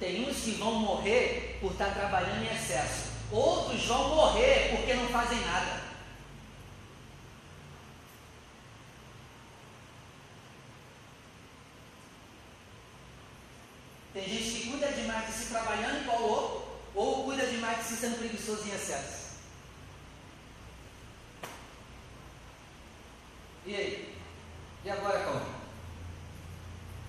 Tem 0.01 0.27
uns 0.27 0.39
que 0.39 0.53
vão 0.53 0.77
morrer 0.77 1.59
por 1.61 1.73
estar 1.73 1.93
trabalhando 1.93 2.45
em 2.45 2.57
excesso, 2.57 3.11
outros 3.31 3.85
vão 3.85 4.17
morrer 4.17 4.75
porque 4.75 4.95
não 4.95 5.09
fazem 5.09 5.39
nada. 5.41 5.83
Tem 14.15 14.27
gente 14.27 14.61
que 14.61 14.71
cuida 14.71 14.93
demais 14.93 15.27
de 15.27 15.33
se 15.35 15.49
trabalhando 15.51 16.01
igual 16.01 16.23
o 16.23 16.31
outro, 16.31 16.67
ou 16.95 17.25
cuida 17.25 17.45
demais 17.45 17.81
de 17.81 17.85
se 17.85 17.97
sendo 17.97 18.17
preguiçoso 18.17 18.67
em 18.67 18.75
excesso. 18.75 19.27
E 23.67 23.75
aí? 23.75 24.15
E 24.85 24.91
agora 24.91 25.25
como? 25.25 25.41
O 25.41 25.45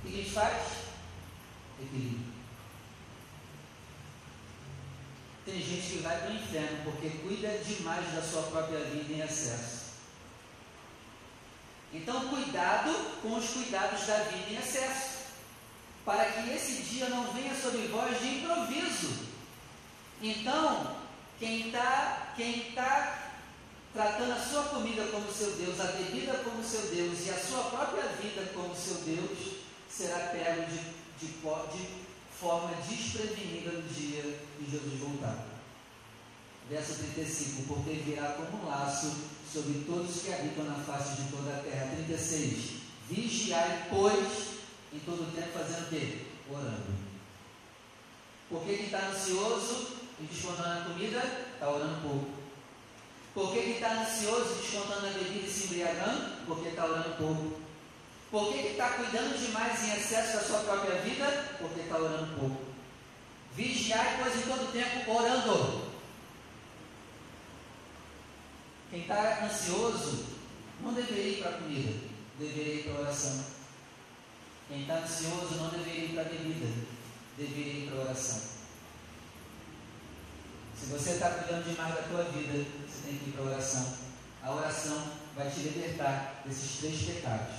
que 0.01 0.07
a 0.07 0.11
gente 0.11 0.31
faz? 0.31 0.71
Equilíbrio. 1.79 2.33
Tem 5.45 5.61
gente 5.61 5.87
que 5.87 5.96
vai 6.07 6.19
para 6.19 6.31
o 6.31 6.35
inferno 6.35 6.83
porque 6.85 7.09
cuida 7.09 7.49
demais 7.59 8.13
da 8.13 8.21
sua 8.21 8.43
própria 8.43 8.79
vida 8.79 9.13
em 9.13 9.21
excesso. 9.21 9.87
Então, 11.93 12.27
cuidado 12.29 12.93
com 13.21 13.35
os 13.35 13.49
cuidados 13.49 14.05
da 14.07 14.17
vida 14.23 14.51
em 14.51 14.57
excesso 14.57 15.17
para 16.05 16.25
que 16.25 16.49
esse 16.51 16.83
dia 16.83 17.09
não 17.09 17.31
venha 17.33 17.53
sobre 17.53 17.87
vós 17.87 18.19
de 18.19 18.37
improviso. 18.37 19.27
Então, 20.21 20.95
quem 21.37 21.67
está 21.67 22.33
quem 22.35 22.71
tá 22.71 23.31
tratando 23.93 24.31
a 24.31 24.39
sua 24.39 24.63
comida 24.63 25.05
como 25.07 25.31
seu 25.31 25.51
Deus, 25.57 25.79
a 25.79 25.85
bebida 25.85 26.33
como 26.43 26.63
seu 26.63 26.81
Deus 26.87 27.25
e 27.25 27.29
a 27.31 27.37
sua 27.37 27.63
própria 27.63 28.07
vida 28.21 28.49
como 28.53 28.75
seu 28.75 28.95
Deus, 29.01 29.57
será 29.89 30.27
pego 30.27 30.65
de, 30.65 30.79
de, 31.19 31.33
de 31.33 31.87
forma 32.39 32.71
desprevenida 32.87 33.71
no 33.71 33.81
dia 33.89 34.21
que 34.57 34.69
Jesus 34.69 34.99
voltar. 34.99 35.56
Verso 36.69 36.95
35: 36.95 37.63
Porque 37.67 37.91
virá 38.03 38.33
como 38.33 38.63
um 38.63 38.67
laço 38.67 39.11
sobre 39.51 39.85
todos 39.85 40.21
que 40.21 40.33
habitam 40.33 40.65
na 40.65 40.75
face 40.83 41.21
de 41.21 41.31
toda 41.31 41.55
a 41.55 41.59
terra. 41.61 41.91
36: 41.95 42.81
Vigiai, 43.09 43.87
pois, 43.89 44.57
em 44.93 44.99
todo 44.99 45.23
o 45.23 45.31
tempo 45.31 45.57
fazendo 45.57 45.85
o 45.85 45.89
quê? 45.89 46.25
Orando. 46.51 46.97
Por 48.49 48.63
que 48.63 48.71
está 48.71 49.07
ansioso 49.07 49.97
e 50.19 50.23
descontando 50.23 50.79
a 50.79 50.85
comida? 50.85 51.21
Está 51.53 51.69
orando 51.69 52.01
pouco. 52.01 52.37
Por 53.33 53.53
que 53.53 53.59
está 53.59 54.01
ansioso 54.01 54.55
e 54.55 54.61
descontando 54.61 55.07
a 55.07 55.09
bebida 55.11 55.47
e 55.47 55.49
se 55.49 55.65
embriagando? 55.65 56.45
Porque 56.45 56.69
está 56.69 56.85
orando 56.85 57.17
pouco. 57.17 57.61
Por 58.29 58.51
que 58.51 58.59
está 58.59 58.89
cuidando 58.89 59.37
demais 59.37 59.83
em 59.83 59.95
excesso 59.95 60.37
da 60.37 60.43
sua 60.43 60.59
própria 60.59 60.99
vida? 61.01 61.55
Porque 61.59 61.79
está 61.79 61.97
orando 61.97 62.39
pouco. 62.39 62.61
Vigiar, 63.55 64.19
pois, 64.21 64.35
em 64.35 64.41
todo 64.41 64.71
tempo 64.73 65.11
orando. 65.11 65.86
Quem 68.89 69.01
está 69.01 69.43
ansioso 69.43 70.25
não 70.81 70.93
deveria 70.93 71.39
ir 71.39 71.41
para 71.41 71.49
a 71.49 71.57
comida, 71.57 71.93
deveria 72.39 72.75
ir 72.75 72.83
para 72.83 72.93
a 72.93 73.01
oração. 73.01 73.43
Quem 74.69 74.81
está 74.81 74.95
ansioso 74.99 75.55
não 75.55 75.69
deveria 75.69 76.05
ir 76.05 76.13
para 76.13 76.21
a 76.21 76.25
bebida, 76.25 76.67
deveria 77.37 77.73
ir 77.73 77.89
para 77.89 77.97
a 77.97 78.03
oração. 78.03 78.41
Se 80.79 80.85
você 80.85 81.11
está 81.11 81.31
cuidando 81.31 81.69
demais 81.69 81.95
da 81.95 82.01
tua 82.03 82.23
vida, 82.25 82.65
você 82.87 83.07
tem 83.07 83.17
que 83.17 83.29
ir 83.29 83.33
para 83.33 83.43
a 83.43 83.47
oração. 83.47 83.93
A 84.43 84.51
oração 84.53 85.11
vai 85.35 85.49
te 85.49 85.59
libertar 85.61 86.41
desses 86.45 86.79
três 86.79 87.01
pecados. 87.01 87.55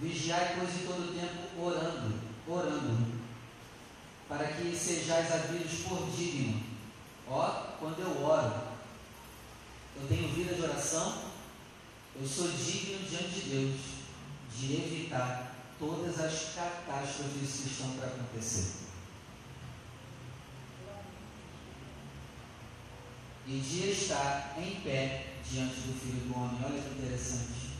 Vigiai, 0.00 0.56
pois, 0.58 0.74
em 0.74 0.86
todo 0.86 1.18
tempo 1.18 1.60
orando, 1.60 2.20
orando, 2.46 3.20
para 4.28 4.46
que 4.48 4.76
sejais 4.76 5.32
havidos 5.32 5.80
por 5.80 6.10
digno. 6.10 6.62
Ó, 7.28 7.48
quando 7.78 8.00
eu 8.00 8.24
oro, 8.24 8.69
eu 9.96 10.08
tenho 10.08 10.28
vida 10.34 10.54
de 10.54 10.62
oração, 10.62 11.22
eu 12.20 12.26
sou 12.26 12.48
digno 12.48 12.98
diante 13.08 13.40
de 13.40 13.50
Deus 13.50 13.80
de 14.58 14.74
evitar 14.74 15.56
todas 15.78 16.20
as 16.20 16.54
catástrofes 16.54 17.60
que 17.62 17.68
estão 17.68 17.90
para 17.92 18.08
acontecer. 18.08 18.80
E 23.46 23.58
de 23.58 23.90
estar 23.90 24.56
em 24.58 24.80
pé 24.82 25.34
diante 25.50 25.74
do 25.80 25.98
Filho 25.98 26.28
do 26.28 26.36
Homem. 26.36 26.60
Olha 26.64 26.80
que 26.80 27.02
interessante. 27.02 27.70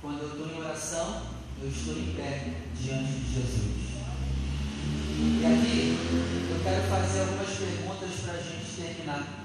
Quando 0.00 0.22
eu 0.22 0.28
estou 0.28 0.46
em 0.46 0.60
oração, 0.60 1.26
eu 1.60 1.68
estou 1.68 1.94
em 1.94 2.14
pé 2.14 2.62
diante 2.74 3.12
de 3.12 3.34
Jesus. 3.34 3.84
E 5.16 5.44
aqui 5.44 5.98
eu 6.50 6.62
quero 6.62 6.88
fazer 6.88 7.20
algumas 7.20 7.50
perguntas 7.50 8.20
para 8.20 8.34
a 8.34 8.42
gente 8.42 8.76
terminar. 8.76 9.43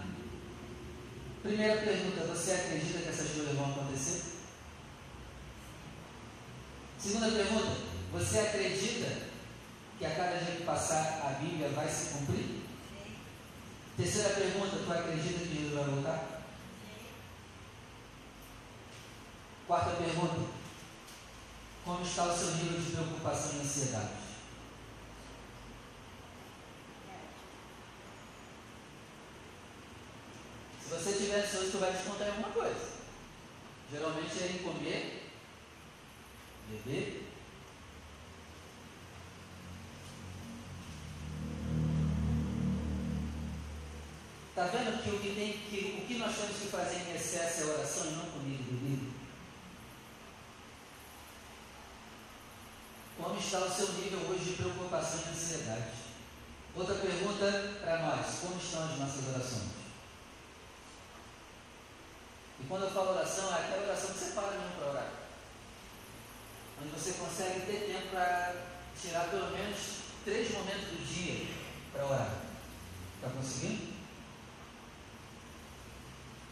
Primeira 1.42 1.82
pergunta: 1.82 2.26
você 2.26 2.52
acredita 2.52 3.00
que 3.00 3.10
essas 3.10 3.32
coisas 3.32 3.56
vão 3.56 3.72
acontecer? 3.72 4.24
Segunda 7.00 7.32
pergunta: 7.32 7.78
você 8.12 8.40
acredita 8.40 9.30
que 9.98 10.06
a 10.06 10.16
cada 10.16 10.38
dia 10.38 10.56
que 10.56 10.64
passar 10.64 11.22
a 11.26 11.40
Bíblia 11.42 11.70
vai 11.70 11.88
se 11.88 12.10
cumprir? 12.10 12.62
Terceira 13.96 14.30
pergunta: 14.30 14.78
tu 14.86 14.92
acredita 14.92 15.40
que 15.40 15.56
Jesus 15.56 15.74
vai 15.74 15.84
voltar? 15.86 16.42
Quarta 19.66 19.92
pergunta: 19.92 20.50
como 21.86 22.04
está 22.04 22.26
o 22.26 22.38
seu 22.38 22.56
nível 22.56 22.82
de 22.82 22.92
preocupação 22.92 23.56
e 23.56 23.62
ansiedade? 23.62 24.19
Se 30.90 30.96
você 30.96 31.14
tiver 31.14 31.44
ansioso, 31.44 31.70
tu 31.70 31.78
vai 31.78 31.92
descontar 31.92 32.28
em 32.28 32.32
alguma 32.32 32.50
coisa. 32.50 32.90
Geralmente 33.92 34.42
é 34.42 34.48
em 34.48 34.64
comer 34.64 35.32
beber. 36.68 37.28
Está 44.50 44.66
vendo 44.66 45.04
que 45.04 45.10
o 45.12 45.20
que, 45.20 45.36
tem, 45.36 45.54
que 45.54 46.02
o 46.02 46.08
que 46.08 46.18
nós 46.18 46.36
temos 46.36 46.58
que 46.58 46.68
fazer 46.68 47.08
em 47.08 47.16
excesso 47.16 47.62
é 47.62 47.66
oração 47.66 48.08
e 48.08 48.16
não 48.16 48.26
comida 48.26 48.64
e 48.64 48.74
bebida? 48.74 49.12
Como 53.16 53.40
está 53.40 53.60
o 53.60 53.72
seu 53.72 53.94
nível 53.94 54.22
hoje 54.28 54.44
de 54.44 54.54
preocupação 54.54 55.22
e 55.24 55.30
ansiedade? 55.30 55.92
Outra 56.76 56.96
pergunta 56.96 57.78
para 57.80 58.02
nós: 58.02 58.40
como 58.40 58.60
estão 58.60 58.86
as 58.86 58.98
nossas 58.98 59.28
orações? 59.28 59.79
E 62.62 62.68
quando 62.68 62.84
eu 62.84 62.92
falo 62.92 63.12
oração, 63.12 63.52
é 63.56 63.60
aquela 63.60 63.84
oração 63.84 64.12
que 64.12 64.20
você 64.20 64.32
para 64.32 64.52
mesmo 64.52 64.76
para 64.78 64.90
orar. 64.90 65.12
Onde 66.82 66.90
você 66.90 67.14
consegue 67.14 67.66
ter 67.66 67.94
tempo 67.94 68.10
para 68.10 68.56
tirar 69.00 69.30
pelo 69.30 69.52
menos 69.52 69.78
três 70.26 70.52
momentos 70.52 70.88
do 70.88 71.06
dia 71.06 71.48
para 71.92 72.06
orar. 72.06 72.32
Está 73.16 73.30
conseguindo? 73.30 73.94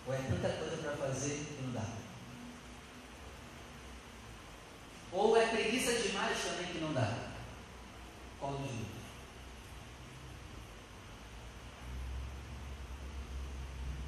Ou 0.08 0.14
é 0.14 0.18
tanta 0.18 0.50
coisa 0.50 0.78
para 0.78 0.96
fazer 0.96 1.46
que 1.46 1.62
não 1.64 1.74
dá? 1.74 1.86
Ou 5.12 5.38
é 5.38 5.48
preguiça 5.48 5.94
demais 5.94 6.38
também 6.44 6.68
que 6.68 6.80
não 6.80 6.94
dá? 6.94 7.30
Qual 8.40 8.54
dos 8.54 8.72
dois? 8.72 8.98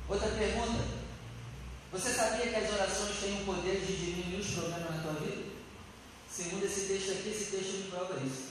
Outra 0.08 0.30
pergunta. 0.30 0.99
Você 1.92 2.14
sabia 2.14 2.48
que 2.48 2.56
as 2.56 2.72
orações 2.72 3.20
têm 3.20 3.42
o 3.42 3.46
poder 3.46 3.80
de 3.82 3.96
diminuir 3.96 4.42
os 4.42 4.52
problemas 4.52 4.96
na 4.96 5.02
tua 5.02 5.14
vida? 5.14 5.44
Segundo 6.30 6.64
esse 6.66 6.82
texto 6.82 7.12
aqui, 7.12 7.30
esse 7.30 7.46
texto 7.52 7.78
me 7.78 7.90
prova 7.90 8.20
isso. 8.24 8.50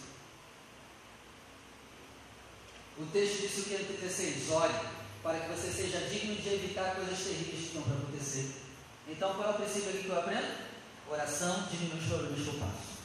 O 2.99 3.07
texto 3.07 3.41
diz 3.41 3.59
o 3.59 3.69
que 3.69 3.75
é 3.75 3.79
36, 3.79 4.51
ore, 4.51 4.75
para 5.23 5.39
que 5.39 5.49
você 5.53 5.71
seja 5.71 6.09
digno 6.09 6.35
de 6.35 6.49
evitar 6.49 6.97
coisas 6.97 7.19
terríveis 7.19 7.61
que 7.61 7.67
estão 7.67 7.83
para 7.83 7.95
acontecer. 7.95 8.51
Então, 9.07 9.35
qual 9.35 9.51
é 9.51 9.53
o 9.53 9.55
princípio 9.55 9.91
aqui 9.91 10.03
que 10.03 10.09
eu 10.09 10.19
aprendo? 10.19 10.69
Oração 11.09 11.69
diminui 11.71 12.01
os 12.01 12.07
problemas 12.07 12.41
que 12.41 12.49
eu 12.49 12.55
passo. 12.55 12.99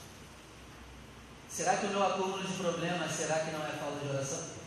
Será 1.48 1.78
que 1.78 1.86
o 1.86 1.90
meu 1.90 2.04
acúmulo 2.04 2.44
de 2.44 2.54
problemas, 2.54 3.12
será 3.12 3.40
que 3.40 3.52
não 3.52 3.64
é 3.64 3.70
falta 3.74 4.00
de 4.04 4.10
oração? 4.10 4.63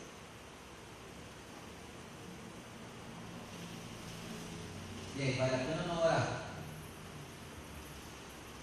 E 5.19 5.23
aí, 5.23 5.33
vale 5.33 5.55
a 5.55 5.59
pena 5.59 5.83
não 5.89 5.99
orar? 5.99 6.43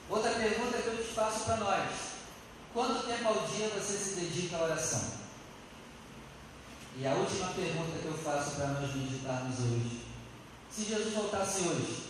Outra 0.07 0.31
pergunta 0.31 0.77
que 0.77 0.87
eu 0.87 0.97
te 0.97 1.11
faço 1.11 1.45
para 1.45 1.57
nós: 1.57 1.89
quanto 2.71 3.07
tempo 3.07 3.27
ao 3.27 3.47
dia 3.47 3.69
você 3.69 3.97
se 3.97 4.19
dedica 4.19 4.57
à 4.57 4.63
oração? 4.65 5.23
E 6.95 7.07
a 7.07 7.15
última 7.15 7.47
pergunta 7.47 7.97
que 7.99 8.05
eu 8.05 8.13
faço 8.13 8.51
para 8.51 8.67
nós 8.67 8.93
meditarmos 8.93 9.59
hoje: 9.61 10.05
se 10.69 10.83
Jesus 10.83 11.13
voltasse 11.15 11.61
hoje, 11.61 12.03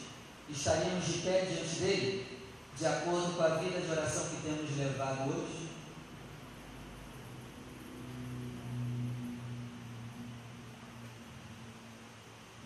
estaríamos 0.49 1.05
de 1.05 1.19
pé 1.19 1.45
diante 1.45 1.75
dele, 1.75 2.41
de 2.77 2.85
acordo 2.85 3.37
com 3.37 3.43
a 3.43 3.55
vida 3.59 3.79
de 3.79 3.91
oração 3.91 4.27
que 4.27 4.41
temos 4.41 4.77
levado 4.77 5.29
hoje? 5.29 5.63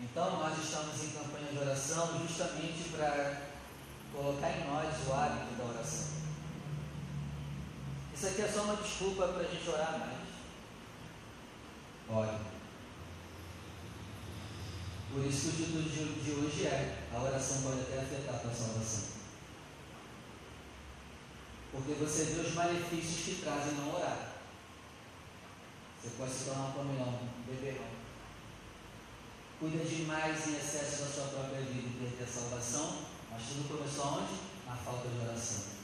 Então, 0.00 0.38
nós 0.40 0.58
estamos 0.58 1.04
em 1.04 1.10
campanha 1.10 1.52
de 1.52 1.58
oração 1.58 2.18
justamente 2.38 2.90
para 2.90 3.48
colocar 4.14 4.50
em 4.50 4.64
nós 4.64 5.08
o 5.08 5.12
hábito 5.12 5.56
da 5.56 5.64
oração. 5.64 6.06
Isso 8.14 8.26
aqui 8.28 8.42
é 8.42 8.48
só 8.48 8.62
uma 8.62 8.76
desculpa 8.76 9.26
para 9.26 9.42
a 9.42 9.50
gente 9.50 9.68
orar 9.68 9.98
mais. 9.98 10.28
Ore. 12.08 12.38
Por 15.12 15.26
isso 15.26 15.50
que 15.50 15.62
o 15.62 15.66
título 15.66 15.82
de, 15.82 16.22
de 16.22 16.30
hoje 16.30 16.66
é 16.66 17.08
A 17.12 17.22
oração 17.22 17.62
pode 17.62 17.80
até 17.80 18.02
afetar 18.02 18.36
a 18.36 18.54
salvação. 18.54 19.18
Porque 21.72 21.92
você 21.94 22.24
vê 22.24 22.40
os 22.40 22.54
malefícios 22.54 23.24
que 23.24 23.42
trazem 23.42 23.74
não 23.74 23.96
orar. 23.96 24.36
Você 26.00 26.10
pode 26.16 26.32
se 26.32 26.44
tornar 26.44 26.68
um 26.68 26.72
comilão, 26.72 27.08
um 27.08 27.52
beberrão. 27.52 28.07
Cuida 29.58 29.84
demais 29.84 30.46
em 30.46 30.56
excesso 30.56 31.02
da 31.02 31.10
sua 31.10 31.24
própria 31.24 31.60
vida 31.60 31.88
e 31.88 31.98
perder 31.98 32.24
a 32.24 32.26
salvação 32.26 33.08
mas 33.38 33.42
tudo 33.46 33.68
começou 33.68 34.04
aonde? 34.04 34.34
Na 34.66 34.74
falta 34.74 35.08
de 35.08 35.18
oração. 35.20 35.78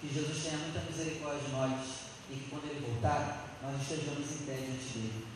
Que 0.00 0.12
Jesus 0.12 0.42
tenha 0.42 0.58
muita 0.58 0.80
misericórdia 0.80 1.40
de 1.42 1.52
nós 1.52 1.86
e 2.30 2.34
que 2.34 2.50
quando 2.50 2.64
Ele 2.64 2.84
voltar, 2.84 3.58
nós 3.62 3.80
estejamos 3.80 4.28
em 4.32 4.44
pé 4.44 4.54
diante 4.54 4.98
dele. 4.98 5.26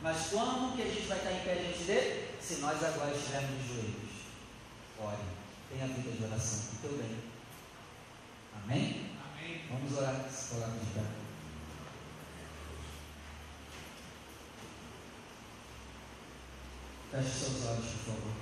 Mas 0.00 0.28
como 0.28 0.74
que 0.74 0.82
a 0.82 0.86
gente 0.86 1.06
vai 1.06 1.18
estar 1.18 1.32
em 1.32 1.44
pé 1.44 1.54
diante 1.54 1.84
dele? 1.84 2.34
Se 2.40 2.54
nós 2.56 2.82
agora 2.82 3.14
estivermos 3.14 3.62
de 3.62 3.68
joelhos. 3.68 4.16
Ore, 4.98 5.22
tenha 5.68 5.86
vida 5.86 6.10
de 6.12 6.24
oração 6.24 6.60
o 6.72 6.80
teu 6.80 6.96
bem. 6.96 7.18
Amém? 8.62 9.10
Amém. 9.20 9.60
Vamos 9.70 9.98
orar, 9.98 10.26
se 10.30 10.54
coloca 10.54 10.78
de 10.78 10.86
pé. 10.92 11.25
Feche 17.16 17.30
seus 17.30 17.64
olhos, 17.64 17.86
por 17.86 18.12
favor. 18.12 18.32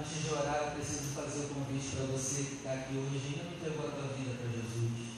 Antes 0.00 0.22
de 0.24 0.34
orar, 0.34 0.56
eu 0.64 0.70
preciso 0.72 1.14
fazer 1.14 1.44
o 1.44 1.54
convite 1.54 1.94
para 1.94 2.06
você 2.06 2.42
que 2.42 2.54
está 2.56 2.72
aqui 2.72 2.96
hoje 2.96 3.22
e 3.22 3.26
ainda 3.28 3.44
não 3.44 3.52
entregou 3.52 3.86
a 3.86 3.92
tua 3.92 4.08
vida 4.14 4.34
para 4.34 4.50
Jesus. 4.50 5.14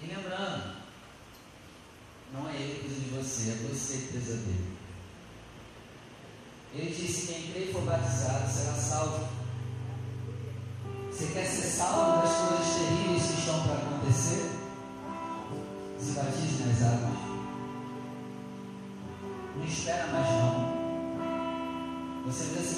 E 0.00 0.06
lembrando, 0.06 0.76
não 2.32 2.48
é 2.48 2.56
Ele 2.56 2.76
que 2.76 2.80
precisa 2.80 3.00
de 3.02 3.10
você, 3.10 3.50
é 3.50 3.68
você 3.68 3.98
que 3.98 4.12
precisa 4.12 4.36
dele. 4.36 4.76
Ele 6.72 6.94
disse: 6.94 7.26
quem 7.26 7.52
crê 7.52 7.64
e 7.64 7.72
for 7.74 7.82
batizado 7.82 8.50
será 8.50 8.72
salvo. 8.72 9.28
Você 11.10 11.26
quer 11.26 11.44
ser 11.44 11.68
salvo 11.68 12.19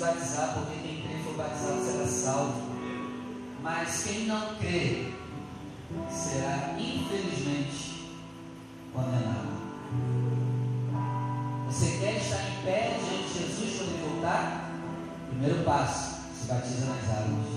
batizar, 0.03 0.55
porque 0.55 0.81
quem 0.83 1.03
crê 1.03 1.23
for 1.23 1.35
batizado 1.35 1.85
será 1.85 2.07
salvo. 2.07 2.63
Mas 3.63 4.03
quem 4.03 4.27
não 4.27 4.57
crê 4.57 5.13
será, 6.11 6.75
infelizmente, 6.77 8.11
condenado. 8.93 9.63
Você 11.69 11.99
quer 11.99 12.17
estar 12.17 12.41
em 12.49 12.65
pé 12.65 12.99
diante 12.99 13.29
de 13.29 13.39
Jesus 13.39 13.79
quando 13.79 13.91
ele 13.91 14.11
voltar? 14.11 14.71
Primeiro 15.31 15.65
passo, 15.65 16.17
se 16.37 16.49
batiza 16.49 16.87
nas 16.87 17.05
águas. 17.05 17.53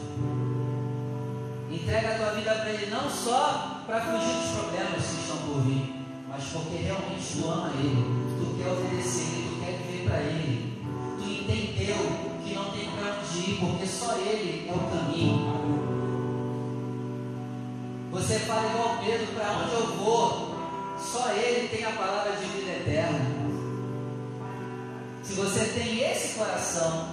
Entrega 1.72 2.14
a 2.14 2.18
tua 2.18 2.32
vida 2.36 2.56
para 2.56 2.70
Ele 2.70 2.90
não 2.90 3.10
só 3.10 3.82
para 3.86 4.02
fugir 4.02 4.34
dos 4.34 4.52
problemas 4.52 5.04
que 5.04 5.22
estão 5.22 5.38
por 5.38 5.62
vir, 5.64 5.94
mas 6.30 6.44
porque 6.46 6.78
realmente 6.78 7.38
tu 7.38 7.50
ama 7.50 7.72
Ele, 7.78 8.38
tu 8.40 8.58
quer 8.58 8.72
obedecer 8.72 9.24
Ele, 9.24 9.50
tu 9.50 9.66
quer 9.66 9.78
viver 9.78 10.08
para 10.08 10.20
Ele 10.20 10.76
entendeu 11.26 12.35
onde 13.12 13.52
ir, 13.52 13.60
porque 13.60 13.86
só 13.88 14.16
Ele 14.16 14.70
é 14.70 14.74
o 14.74 14.80
caminho. 14.80 15.66
Você 18.12 18.40
fala 18.40 18.70
igual 18.70 18.98
Pedro, 19.04 19.28
para 19.36 19.52
onde 19.52 19.74
eu 19.74 19.88
vou? 19.98 20.56
Só 20.98 21.32
Ele 21.32 21.68
tem 21.68 21.86
a 21.86 21.92
palavra 21.92 22.34
de 22.34 22.46
vida 22.46 22.72
eterna. 22.72 23.20
Se 25.24 25.34
você 25.34 25.66
tem 25.66 26.00
esse 26.00 26.38
coração, 26.38 27.10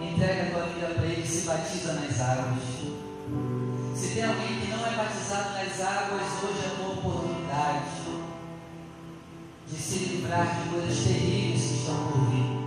entrega 0.00 0.42
a 0.42 0.50
tua 0.50 0.66
vida 0.66 0.86
para 0.94 1.04
Ele 1.04 1.22
e 1.22 1.26
se 1.26 1.46
batiza 1.46 1.92
nas 1.94 2.20
águas. 2.20 2.62
Se 3.94 4.14
tem 4.14 4.24
alguém 4.24 4.60
que 4.60 4.70
não 4.70 4.86
é 4.86 4.90
batizado 4.96 5.50
nas 5.50 5.80
águas, 5.80 6.22
hoje 6.42 6.64
é 6.64 6.66
a 6.66 6.76
tua 6.76 6.94
oportunidade 6.94 8.02
de 9.72 9.78
se 9.78 9.98
livrar 10.04 10.46
de 10.46 10.68
coisas 10.68 11.04
terríveis 11.04 11.62
que 11.62 11.74
estão 11.74 11.96
por 12.08 12.30
vir. 12.30 12.62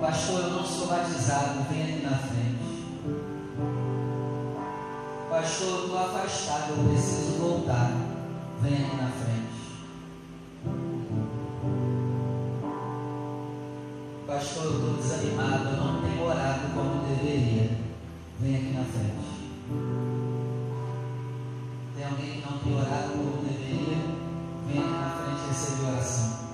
Pastor, 0.00 0.40
eu 0.40 0.50
não 0.50 0.64
sou 0.64 0.86
batizado, 0.86 1.64
venha 1.68 1.84
aqui 1.84 2.02
na 2.04 2.16
frente. 2.16 2.58
Pastor, 5.28 5.68
eu 5.68 5.84
estou 5.84 5.98
afastado, 5.98 6.70
eu 6.70 6.88
preciso 6.88 7.38
voltar. 7.38 7.90
Venha 8.62 8.86
aqui 8.86 8.96
na 8.96 9.08
frente. 9.08 9.48
Pastor, 14.26 14.64
eu 14.64 14.72
estou 14.72 14.94
desanimado, 14.94 15.68
eu 15.68 15.76
não 15.76 16.02
tenho 16.02 16.24
orado 16.24 16.74
como 16.74 17.06
deveria. 17.06 17.70
Venha 18.40 18.58
aqui 18.58 18.72
na 18.72 18.84
frente. 18.84 19.28
Tem 21.96 22.04
alguém 22.04 22.40
que 22.40 22.50
não 22.50 22.58
tem 22.58 22.76
orado 22.76 23.12
como 23.12 23.42
deveria? 23.42 23.98
Venha 24.66 24.84
aqui 24.84 24.92
na 24.92 25.10
frente 25.10 25.48
receba 25.48 25.92
oração. 25.92 26.47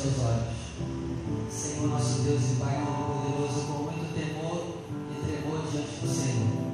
Seus 0.00 0.18
olhos. 0.20 1.52
Senhor 1.52 1.88
nosso 1.88 2.22
Deus 2.22 2.40
e 2.52 2.54
Pai 2.54 2.82
Todo-Poderoso, 2.86 3.66
com 3.66 3.82
muito 3.84 4.14
temor 4.14 4.76
e 5.10 5.26
tremor 5.26 5.70
diante 5.70 6.00
do 6.00 6.08
Senhor. 6.08 6.70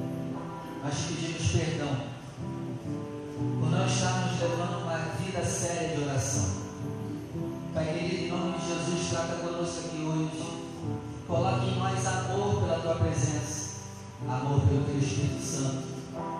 Nós 0.81 0.93
pedimos 0.93 1.51
perdão 1.51 1.97
por 3.59 3.69
não 3.69 3.85
estarmos 3.85 4.39
levando 4.39 4.83
uma 4.83 4.97
vida 5.19 5.43
séria 5.43 5.97
de 5.97 6.03
oração. 6.03 6.45
Pai 7.73 7.85
querido, 7.85 8.23
em 8.23 8.29
nome 8.29 8.57
de 8.59 8.65
Jesus, 8.65 9.09
trata 9.09 9.35
conosco 9.35 9.79
aqui 9.87 10.05
hoje. 10.05 10.57
Coloque 11.27 11.65
em 11.65 11.79
nós 11.79 12.07
amor 12.07 12.61
pela 12.61 12.79
tua 12.79 12.95
presença, 12.95 13.71
amor 14.25 14.61
pelo 14.61 14.85
teu 14.85 14.99
Espírito 14.99 15.43
Santo, 15.43 15.83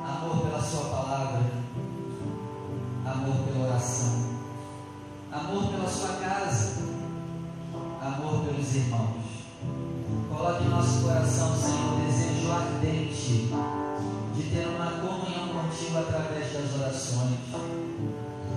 amor 0.06 0.46
pela 0.46 0.62
Sua 0.62 0.86
palavra, 0.86 1.52
amor 3.06 3.36
pela 3.44 3.68
oração, 3.68 4.27
amor 5.38 5.70
pela 5.70 5.88
sua 5.88 6.14
casa, 6.14 6.74
amor 8.02 8.46
pelos 8.46 8.76
irmãos. 8.76 9.28
Coloque 10.30 10.64
em 10.64 10.70
nosso 10.70 11.02
coração, 11.02 11.56
Senhor, 11.56 11.94
o 11.94 12.06
desejo 12.06 12.52
ardente 12.52 13.50
de 14.36 14.44
ter 14.44 14.68
uma 14.68 14.92
comunhão 14.92 15.50
contigo 15.50 15.98
através 15.98 16.54
das 16.54 16.82
orações. 16.82 17.38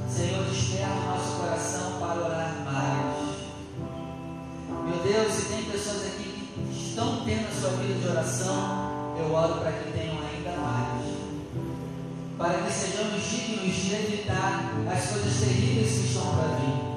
Senhor, 0.08 0.44
desperta 0.44 0.94
nosso 1.06 1.36
coração 1.40 2.00
para 2.00 2.24
orar 2.24 2.54
mais. 2.64 3.30
Meu 4.86 5.02
Deus, 5.02 5.32
se 5.32 5.46
tem 5.46 5.64
pessoas 5.64 6.06
aqui 6.06 6.48
que 6.72 6.88
estão 6.88 7.24
tendo 7.24 7.46
a 7.46 7.60
sua 7.60 7.70
vida 7.76 7.94
de 7.94 8.08
oração, 8.08 9.16
eu 9.18 9.32
oro 9.32 9.60
para 9.60 9.72
que 9.72 9.92
tenham 9.92 10.19
de 13.68 13.94
evitar 13.94 14.72
as 14.90 15.06
coisas 15.10 15.40
terríveis 15.40 15.92
que 15.92 16.06
estão 16.06 16.34
para 16.34 16.56
vir. 16.56 16.90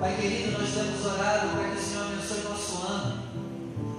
Pai 0.00 0.16
querido, 0.16 0.58
nós 0.58 0.70
temos 0.70 1.04
orado 1.04 1.48
para 1.48 1.70
que 1.70 1.76
o 1.76 1.82
Senhor 1.82 2.06
abençoe 2.06 2.42
nosso 2.48 2.86
ano. 2.86 3.22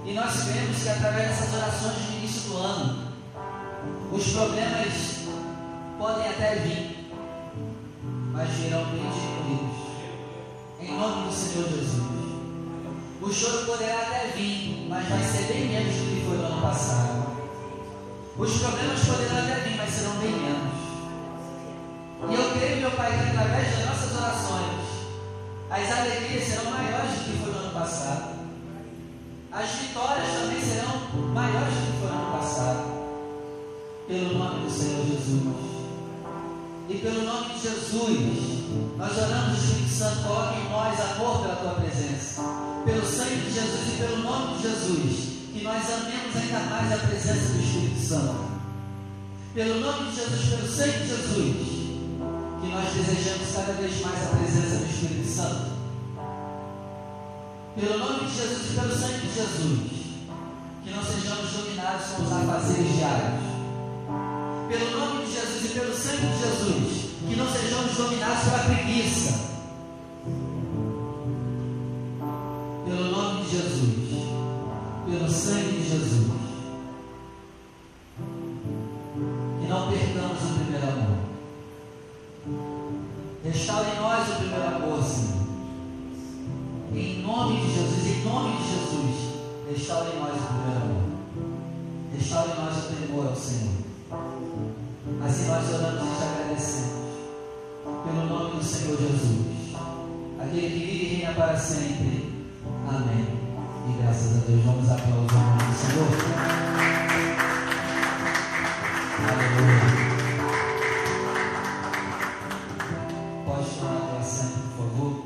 E 0.04 0.12
nós 0.12 0.34
vemos 0.44 0.82
que 0.82 0.88
através 0.88 1.28
dessas 1.28 1.54
orações 1.54 1.96
de 1.96 2.16
início 2.16 2.50
do 2.50 2.56
ano, 2.56 3.12
os 4.12 4.32
problemas 4.32 4.92
podem 5.98 6.28
até 6.28 6.54
vir, 6.56 7.08
mas 8.32 8.50
virão 8.50 8.84
bem. 8.86 9.06
Em 10.80 10.98
nome 10.98 11.28
do 11.28 11.32
Senhor 11.32 11.68
Jesus. 11.68 12.06
O 13.20 13.32
choro 13.32 13.66
poderá 13.66 14.02
até 14.02 14.32
vir, 14.36 14.86
mas 14.88 15.08
vai 15.08 15.22
ser 15.22 15.52
bem 15.52 15.68
menos 15.68 15.94
do 15.94 16.14
que 16.14 16.26
foi 16.26 16.36
no 16.36 16.44
ano 16.44 16.62
passado. 16.62 17.26
Os 18.38 18.58
problemas 18.58 19.00
poderão 19.00 19.38
até 19.38 19.60
vir, 19.60 19.76
mas 19.76 19.90
serão 19.90 20.16
bem 20.18 20.32
menos. 20.32 20.75
E 22.28 22.34
eu 22.34 22.50
creio, 22.52 22.80
meu 22.80 22.90
Pai, 22.92 23.12
que 23.12 23.30
através 23.30 23.76
das 23.76 23.86
nossas 23.86 24.16
orações, 24.16 24.86
as 25.70 25.98
alegrias 25.98 26.44
serão 26.44 26.70
maiores 26.70 27.10
do 27.10 27.24
que 27.24 27.38
foi 27.38 27.52
no 27.52 27.58
ano 27.58 27.74
passado. 27.74 28.36
As 29.52 29.70
vitórias 29.70 30.28
também 30.32 30.60
serão 30.60 31.32
maiores 31.34 31.74
do 31.74 31.92
que 31.92 31.98
foi 32.00 32.08
no 32.08 32.14
ano 32.16 32.32
passado. 32.38 32.96
Pelo 34.08 34.38
nome 34.38 34.64
do 34.64 34.70
Senhor 34.70 35.06
Jesus. 35.06 35.76
E 36.88 36.94
pelo 36.98 37.24
nome 37.24 37.54
de 37.54 37.62
Jesus, 37.62 38.56
nós 38.96 39.18
oramos, 39.18 39.58
Espírito 39.58 39.90
Santo, 39.90 40.22
coloque 40.22 40.58
em 40.58 40.70
nós 40.70 41.00
amor 41.00 41.42
pela 41.42 41.56
tua 41.56 41.74
presença. 41.74 42.42
Pelo 42.84 43.04
sangue 43.04 43.40
de 43.40 43.52
Jesus 43.52 43.88
e 43.88 43.96
pelo 43.98 44.18
nome 44.18 44.56
de 44.56 44.62
Jesus, 44.62 45.36
que 45.52 45.64
nós 45.64 45.84
amemos 45.90 46.36
ainda 46.36 46.60
mais 46.70 46.92
a 46.92 46.96
presença 47.06 47.52
do 47.52 47.60
Espírito 47.60 48.00
Santo. 48.00 48.46
Pelo 49.52 49.80
nome 49.80 50.10
de 50.10 50.16
Jesus, 50.16 50.48
pelo 50.48 50.68
sangue 50.68 50.98
de 50.98 51.08
Jesus, 51.08 51.85
que 52.60 52.68
nós 52.68 52.92
desejamos 52.94 53.52
cada 53.54 53.72
vez 53.72 54.00
mais 54.02 54.22
a 54.22 54.36
presença 54.36 54.76
do 54.76 54.86
Espírito 54.86 55.28
Santo. 55.28 55.76
Pelo 57.78 57.98
nome 57.98 58.26
de 58.26 58.36
Jesus 58.36 58.70
e 58.70 58.74
pelo 58.74 58.94
sangue 58.94 59.26
de 59.26 59.34
Jesus, 59.34 59.90
que 60.84 60.90
não 60.90 61.02
sejamos 61.02 61.50
dominados 61.52 62.06
com 62.06 62.22
os 62.22 62.32
afazeres 62.32 62.96
diários 62.96 63.56
pelo 64.68 64.98
nome 64.98 65.26
de 65.26 65.32
Jesus 65.32 65.64
e 65.64 65.68
pelo 65.78 65.94
sangue 65.94 66.26
de 66.26 66.38
Jesus, 66.38 67.10
que 67.28 67.36
não 67.36 67.48
sejamos 67.48 67.96
dominados 67.96 68.44
pela 68.44 68.58
preguiça. 68.58 69.46
Pelo 72.84 73.10
nome 73.10 73.44
de 73.44 73.50
Jesus, 73.50 73.94
pelo 75.06 75.30
sangue 75.30 75.75
restaure 89.86 90.10
em 90.10 90.18
nós 90.18 90.34
o 90.34 90.46
primeiro 90.46 90.82
amor. 90.82 91.04
Restaure 92.12 92.50
em 92.50 92.56
nós 92.56 92.76
o 92.76 92.80
temor 92.92 93.26
ao 93.28 93.36
Senhor. 93.36 93.72
Assim 95.24 95.46
nós 95.46 95.74
oramos 95.74 96.02
e 96.02 96.16
te 96.16 96.24
agradecemos. 96.24 97.06
Pelo 97.84 98.26
nome 98.26 98.56
do 98.56 98.64
Senhor 98.64 98.98
Jesus. 98.98 99.46
Aquele 100.40 100.70
que 100.70 100.78
vive 100.86 101.04
e 101.04 101.14
reina 101.14 101.34
para 101.34 101.56
sempre. 101.56 102.34
Amém. 102.88 103.26
E 103.88 104.02
graças 104.02 104.38
a 104.38 104.46
Deus 104.46 104.64
vamos 104.64 104.90
aplaudir 104.90 105.34
o 105.34 105.38
nome 105.38 105.62
do 105.62 105.74
Senhor. 105.78 106.08
Aleluia. 109.28 109.86
Pode 113.44 113.70
tomar 113.70 114.18
assento, 114.18 114.58
por 114.76 114.88
favor. 114.88 115.25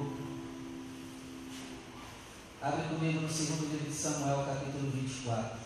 Abre 2.62 2.88
comigo 2.88 3.22
no 3.22 3.28
segundo 3.28 3.72
livro 3.72 3.88
de 3.88 3.96
Samuel, 3.96 4.44
capítulo 4.44 4.90
24. 4.92 5.58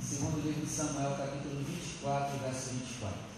Segundo 0.00 0.42
livro 0.42 0.62
de 0.62 0.66
Samuel, 0.66 1.16
capítulo 1.18 1.56
24, 1.66 2.38
verso 2.38 2.70
24. 2.70 3.31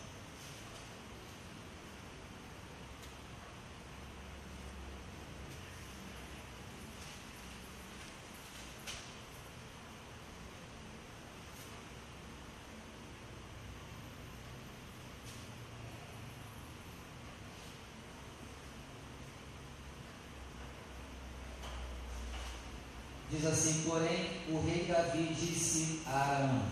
Diz 23.34 23.46
assim: 23.46 23.82
Porém, 23.88 24.30
o 24.48 24.64
rei 24.64 24.84
Davi 24.84 25.34
disse 25.34 26.02
a 26.06 26.18
Arão: 26.18 26.62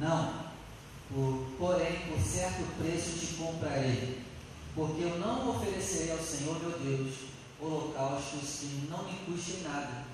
Não, 0.00 0.34
por, 1.12 1.46
porém, 1.58 2.00
por 2.08 2.20
certo 2.20 2.66
preço 2.76 3.18
te 3.18 3.34
comprarei, 3.34 4.20
porque 4.74 5.02
eu 5.02 5.18
não 5.20 5.50
oferecerei 5.50 6.12
ao 6.12 6.18
Senhor 6.18 6.58
meu 6.58 6.78
Deus 6.78 7.14
holocaustos 7.60 8.58
que 8.60 8.88
não 8.90 9.04
me 9.04 9.16
custem 9.18 9.62
nada. 9.62 10.04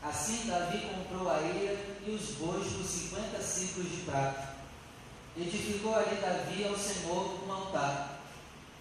Assim 0.00 0.46
Davi 0.46 0.86
comprou 0.86 1.28
a 1.28 1.40
ilha 1.40 1.76
e 2.06 2.10
os 2.10 2.36
bois 2.36 2.72
por 2.72 2.84
cinquenta 2.84 3.42
ciclos 3.42 3.90
de 3.90 3.96
prata. 4.04 4.54
Edificou 5.36 5.96
ali 5.96 6.16
Davi 6.20 6.64
ao 6.64 6.78
Senhor 6.78 7.44
um 7.44 7.52
altar. 7.52 8.20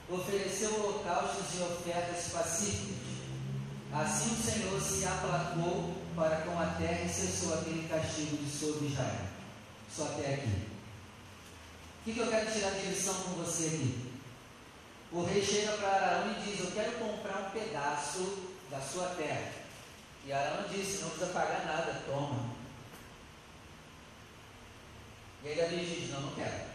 Ofereceu 0.09 0.75
holocaustos 0.75 1.57
e 1.57 1.63
ofertas 1.63 2.31
pacíficas. 2.31 3.13
Assim 3.91 4.33
o 4.33 4.43
Senhor 4.43 4.81
se 4.81 5.05
aplacou 5.05 6.02
para 6.15 6.37
com 6.41 6.59
a 6.59 6.65
terra 6.77 7.03
e 7.03 7.09
cessou 7.09 7.53
aquele 7.53 7.87
castigo 7.87 8.37
de 8.37 8.49
sobre 8.49 8.87
Israel. 8.87 9.27
Só 9.89 10.05
até 10.05 10.35
aqui. 10.35 10.67
O 12.01 12.03
que, 12.03 12.13
que 12.13 12.19
eu 12.19 12.27
quero 12.27 12.51
tirar 12.51 12.71
de 12.71 12.87
lição 12.87 13.13
com 13.13 13.31
você 13.31 13.67
aqui? 13.67 14.13
O 15.11 15.23
rei 15.23 15.45
chega 15.45 15.73
para 15.73 15.89
Arão 15.89 16.31
e 16.31 16.41
diz: 16.41 16.59
Eu 16.59 16.71
quero 16.71 16.93
comprar 16.93 17.47
um 17.47 17.51
pedaço 17.51 18.55
da 18.69 18.81
sua 18.81 19.09
terra. 19.09 19.51
E 20.25 20.33
Arão 20.33 20.67
disse: 20.67 21.01
Não 21.01 21.09
precisa 21.09 21.31
pagar 21.31 21.65
nada, 21.65 22.01
toma. 22.07 22.49
E 25.43 25.47
aí 25.49 25.55
Davi 25.55 25.85
diz: 25.85 26.09
Não, 26.11 26.21
não 26.21 26.35
quero. 26.35 26.73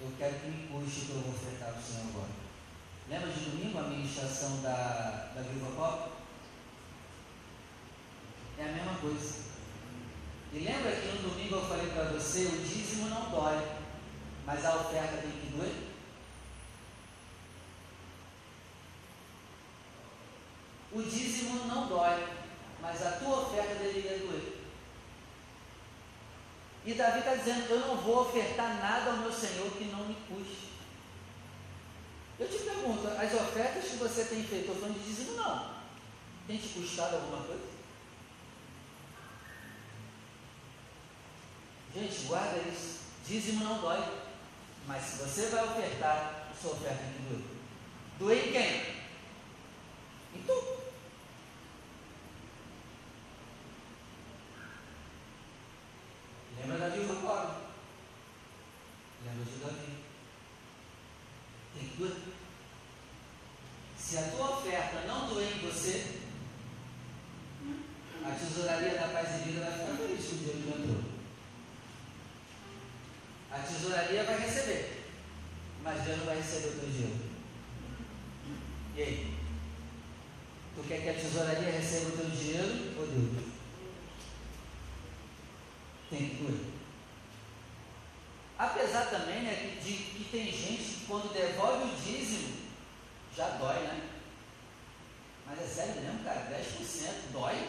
Eu 0.00 0.12
quero 0.18 0.34
que 0.36 0.46
me 0.46 0.68
custe 0.68 1.00
o 1.00 1.04
que 1.04 1.10
eu 1.10 1.20
vou 1.20 1.34
ofertar 1.34 1.74
o 1.76 1.82
Senhor 1.82 2.06
agora. 2.08 2.42
Lembra 3.08 3.28
de 3.30 3.40
domingo 3.40 3.78
a 3.78 3.82
ministração 3.82 4.62
da, 4.62 5.32
da 5.34 5.42
Viva 5.42 5.70
Pop? 5.76 6.11
É 8.62 8.68
a 8.68 8.72
mesma 8.72 8.94
coisa. 9.00 9.42
E 10.52 10.58
lembra 10.60 10.92
que 10.92 11.08
no 11.08 11.30
domingo 11.30 11.56
eu 11.56 11.66
falei 11.66 11.90
para 11.90 12.04
você, 12.04 12.44
o 12.44 12.62
dízimo 12.62 13.08
não 13.08 13.28
dói, 13.28 13.60
mas 14.46 14.64
a 14.64 14.76
oferta 14.76 15.16
tem 15.16 15.32
que 15.32 15.56
doer? 15.56 15.74
O 20.92 21.02
dízimo 21.02 21.66
não 21.66 21.88
dói, 21.88 22.24
mas 22.80 23.04
a 23.04 23.12
tua 23.12 23.40
oferta 23.40 23.74
deveria 23.74 24.18
doer. 24.18 24.58
E 26.84 26.94
Davi 26.94 27.18
está 27.18 27.34
dizendo: 27.34 27.68
Eu 27.68 27.80
não 27.80 27.96
vou 27.96 28.22
ofertar 28.22 28.78
nada 28.78 29.10
ao 29.10 29.16
meu 29.16 29.32
Senhor 29.32 29.70
que 29.72 29.84
não 29.86 30.06
me 30.06 30.14
custe. 30.28 30.68
Eu 32.38 32.48
te 32.48 32.58
pergunto: 32.58 33.08
as 33.08 33.34
ofertas 33.34 33.84
que 33.90 33.96
você 33.96 34.24
tem 34.26 34.44
feito, 34.44 34.66
eu 34.66 34.74
estou 34.74 34.76
falando 34.76 35.00
de 35.00 35.06
dízimo, 35.06 35.36
não. 35.36 35.82
Tem 36.46 36.58
te 36.58 36.68
custado 36.68 37.16
alguma 37.16 37.42
coisa? 37.44 37.81
Gente, 41.94 42.26
guarda 42.26 42.58
isso. 42.70 43.00
Dízimo 43.26 43.64
não 43.64 43.80
dói. 43.80 44.02
Mas 44.86 45.02
se 45.04 45.18
você 45.18 45.46
vai 45.46 45.64
ofertar, 45.64 46.50
sua 46.60 46.72
oferta 46.72 47.02
tem 47.02 47.12
que 47.12 47.22
doer. 47.28 47.44
Doer 48.18 48.48
em 48.48 48.52
quem? 48.52 49.02
Em 50.34 50.42
tu. 50.46 50.82
Lembra 56.58 56.78
da 56.78 56.88
viúva 56.88 57.14
pobre? 57.14 57.56
Lembra 59.24 59.44
de 59.44 59.58
Davi? 59.58 60.04
Tem 61.74 61.88
que 61.88 61.96
doer. 61.96 62.16
Se 63.98 64.18
a 64.18 64.22
tua 64.30 64.58
oferta 64.58 65.06
não 65.06 65.28
doer 65.28 65.56
em 65.56 65.60
você, 65.60 66.20
a 68.24 68.30
tesouraria 68.30 68.98
da 68.98 69.08
paz 69.08 69.40
e 69.40 69.44
vida 69.44 69.64
vai 69.64 69.72
ficar 69.72 69.96
feliz 69.96 70.26
que 70.26 70.34
Deus 70.36 70.64
plantou. 70.64 71.11
A 73.52 73.58
tesouraria 73.58 74.24
vai 74.24 74.40
receber, 74.40 75.04
mas 75.82 76.02
Deus 76.02 76.18
não 76.18 76.24
vai 76.24 76.36
receber 76.36 76.68
o 76.68 76.80
teu 76.80 76.88
dinheiro. 76.88 77.20
E 78.96 79.02
aí? 79.02 79.34
Tu 80.74 80.82
quer 80.88 81.02
que 81.02 81.08
a 81.10 81.14
tesouraria 81.14 81.70
receba 81.70 82.08
o 82.08 82.16
teu 82.16 82.30
dinheiro 82.30 82.98
ou 82.98 83.06
Deus? 83.06 83.44
Tem 86.08 86.28
que. 86.30 86.72
Apesar 88.58 89.06
também 89.06 89.42
né, 89.42 89.78
de 89.82 89.92
que 89.92 90.28
tem 90.30 90.46
gente 90.46 90.82
que 90.82 91.06
quando 91.06 91.32
devolve 91.32 91.92
o 91.92 91.96
dízimo, 91.96 92.56
já 93.36 93.48
dói, 93.50 93.80
né? 93.80 94.08
Mas 95.46 95.60
é 95.60 95.66
sério 95.66 96.00
mesmo, 96.00 96.24
cara, 96.24 96.48
10% 96.50 97.32
dói? 97.32 97.68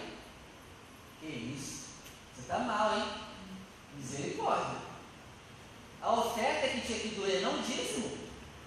Que 1.19 1.27
isso? 1.27 1.87
Você 2.33 2.41
está 2.41 2.59
mal, 2.59 2.97
hein? 2.97 3.05
Misericórdia. 3.97 4.93
A 6.01 6.11
oferta 6.11 6.67
que 6.67 6.81
tinha 6.81 6.99
que 6.99 7.15
doer, 7.15 7.41
não 7.41 7.61
dízimo. 7.61 8.17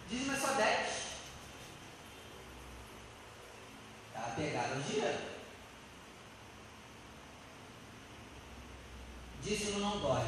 Dízimo 0.08 0.32
é 0.32 0.36
só 0.36 0.54
10. 0.54 1.06
Tá 4.14 4.32
pegado 4.34 4.80
o 4.80 4.82
dinheiro. 4.82 5.18
Dízimo 9.46 9.78
não 9.78 10.00
dói. 10.00 10.26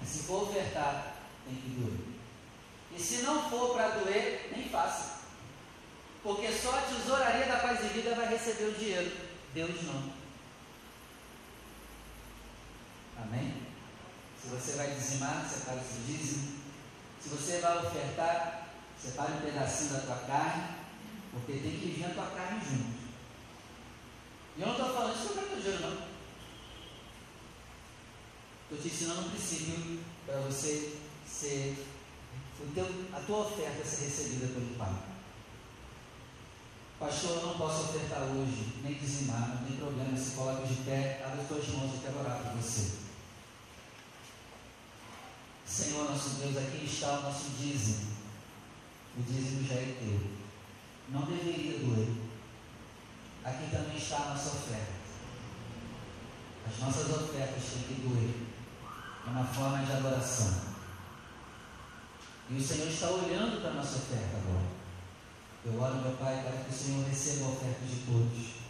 Mas 0.00 0.08
se 0.08 0.24
for 0.24 0.48
ofertar, 0.48 1.14
tem 1.46 1.54
que 1.54 1.70
doer. 1.70 2.00
E 2.96 3.00
se 3.00 3.22
não 3.22 3.48
for 3.48 3.72
para 3.72 4.00
doer, 4.00 4.50
nem 4.54 4.68
faça. 4.68 5.20
Porque 6.24 6.50
só 6.50 6.76
a 6.76 6.82
tesouraria 6.82 7.46
da 7.46 7.58
paz 7.58 7.84
e 7.84 7.88
vida 7.88 8.14
vai 8.16 8.28
receber 8.28 8.64
o 8.64 8.74
dinheiro. 8.74 9.16
Deus 9.54 9.82
não. 9.84 10.12
Amém? 13.22 13.62
Se 14.40 14.48
você 14.48 14.72
vai 14.72 14.90
dizimar, 14.90 15.48
separe 15.48 15.78
o 15.78 15.84
seu 15.84 16.02
dízimo. 16.04 16.60
Se 17.20 17.28
você 17.28 17.60
vai 17.60 17.78
ofertar, 17.78 18.68
separe 19.00 19.34
um 19.34 19.40
pedacinho 19.40 19.90
da 19.92 20.00
tua 20.00 20.16
carne, 20.16 20.76
porque 21.30 21.52
tem 21.52 21.78
que 21.78 21.94
vir 21.96 22.06
a 22.06 22.14
tua 22.14 22.26
carne 22.26 22.60
junto. 22.68 23.02
E 24.56 24.60
eu 24.60 24.66
não 24.66 24.74
estou 24.74 24.92
falando 24.92 25.14
isso 25.14 25.32
para 25.32 25.56
o 25.56 25.60
dinheiro, 25.60 25.80
não. 25.80 26.11
Estou 28.72 28.88
te 28.88 28.96
ensinando 28.96 29.20
um 29.20 29.30
princípio 29.30 30.00
para 30.24 30.40
você 30.40 30.96
ser, 31.28 31.76
teu, 32.74 32.86
a 33.12 33.20
tua 33.20 33.40
oferta 33.40 33.84
ser 33.84 34.06
recebida 34.06 34.46
pelo 34.46 34.74
Pai. 34.78 34.94
Pastor, 36.98 37.36
eu 37.36 37.46
não 37.48 37.58
posso 37.58 37.82
ofertar 37.82 38.22
hoje, 38.22 38.80
nem 38.82 38.94
dizimar, 38.94 39.60
não 39.60 39.68
tem 39.68 39.76
problema, 39.76 40.16
se 40.16 40.30
coloca 40.30 40.66
de 40.66 40.74
pé, 40.84 41.22
abre 41.22 41.42
as 41.42 41.48
tuas 41.48 41.68
mãos, 41.68 41.92
eu 41.92 42.00
quero 42.00 42.20
orar 42.20 42.38
por 42.38 42.62
você. 42.62 42.92
Senhor 45.66 46.10
nosso 46.10 46.30
Deus, 46.36 46.56
aqui 46.56 46.86
está 46.86 47.18
o 47.18 47.22
nosso 47.24 47.50
dízimo. 47.58 48.10
O 49.18 49.22
dízimo 49.22 49.68
já 49.68 49.74
é 49.74 49.96
teu. 50.00 50.30
Não 51.10 51.26
deveria 51.26 51.78
doer. 51.78 52.08
Aqui 53.44 53.70
também 53.70 53.98
está 53.98 54.16
a 54.16 54.28
nossa 54.30 54.48
oferta. 54.48 54.92
As 56.66 56.78
nossas 56.78 57.10
ofertas 57.10 57.64
têm 57.64 57.82
que 57.82 58.00
doer. 58.00 58.51
É 59.26 59.30
uma 59.30 59.44
forma 59.44 59.84
de 59.84 59.92
adoração. 59.92 60.72
E 62.50 62.56
o 62.56 62.62
Senhor 62.62 62.88
está 62.88 63.08
olhando 63.08 63.60
para 63.60 63.70
a 63.70 63.74
nossa 63.74 63.96
oferta 63.96 64.36
agora. 64.36 64.66
Eu 65.64 65.80
oro, 65.80 66.02
meu 66.02 66.16
Pai, 66.16 66.42
para 66.42 66.64
que 66.64 66.70
o 66.70 66.76
Senhor 66.76 67.06
receba 67.06 67.46
a 67.46 67.48
oferta 67.50 67.84
de 67.86 67.96
todos. 68.06 68.62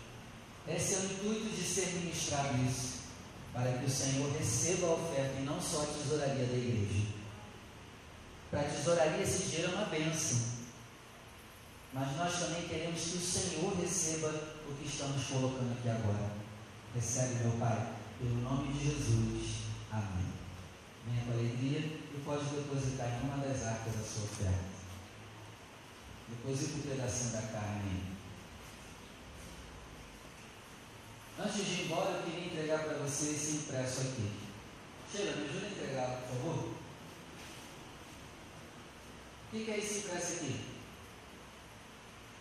Esse 0.68 0.94
é 0.94 0.98
o 0.98 1.04
intuito 1.04 1.56
de 1.56 1.62
ser 1.62 1.86
ministrado 1.94 2.56
isso 2.64 3.02
para 3.52 3.70
que 3.72 3.84
o 3.84 3.90
Senhor 3.90 4.32
receba 4.32 4.86
a 4.86 4.94
oferta 4.94 5.38
e 5.38 5.44
não 5.44 5.60
só 5.60 5.82
a 5.82 5.86
tesouraria 5.86 6.46
da 6.46 6.56
igreja. 6.56 7.06
Para 8.50 8.60
a 8.60 8.64
tesouraria 8.64 9.22
esse 9.22 9.44
dinheiro 9.44 9.72
é 9.72 9.74
uma 9.74 9.84
bênção. 9.86 10.52
Mas 11.92 12.16
nós 12.16 12.38
também 12.38 12.66
queremos 12.68 13.00
que 13.02 13.16
o 13.18 13.20
Senhor 13.20 13.76
receba 13.76 14.28
o 14.66 14.74
que 14.74 14.88
estamos 14.88 15.26
colocando 15.26 15.72
aqui 15.72 15.90
agora. 15.90 16.32
Recebe, 16.94 17.34
meu 17.44 17.52
Pai, 17.58 17.92
pelo 18.18 18.40
nome 18.40 18.72
de 18.72 18.84
Jesus. 18.84 19.56
Amém. 19.90 20.31
Com 21.04 21.32
alegria 21.32 21.80
e 21.80 22.22
pode 22.24 22.44
depositar 22.44 23.08
em 23.08 23.26
uma 23.26 23.38
das 23.38 23.62
arcas 23.64 23.94
a 23.94 24.04
sua 24.04 24.24
oferta. 24.24 24.72
Deposita 26.28 26.78
um 26.78 26.82
pedacinho 26.82 27.32
da 27.32 27.42
carne 27.42 28.12
Antes 31.38 31.66
de 31.66 31.72
ir 31.72 31.84
embora, 31.86 32.10
eu 32.10 32.22
queria 32.22 32.46
entregar 32.46 32.84
para 32.84 32.98
você 32.98 33.30
esse 33.30 33.56
impresso 33.56 34.02
aqui. 34.02 34.30
Sheila, 35.10 35.36
me 35.36 35.48
ajuda 35.48 35.66
a 35.66 35.70
entregar, 35.70 36.06
por 36.06 36.36
favor. 36.36 36.74
O 39.48 39.50
que 39.50 39.70
é 39.70 39.78
esse 39.78 39.98
impresso 39.98 40.32
aqui? 40.34 40.60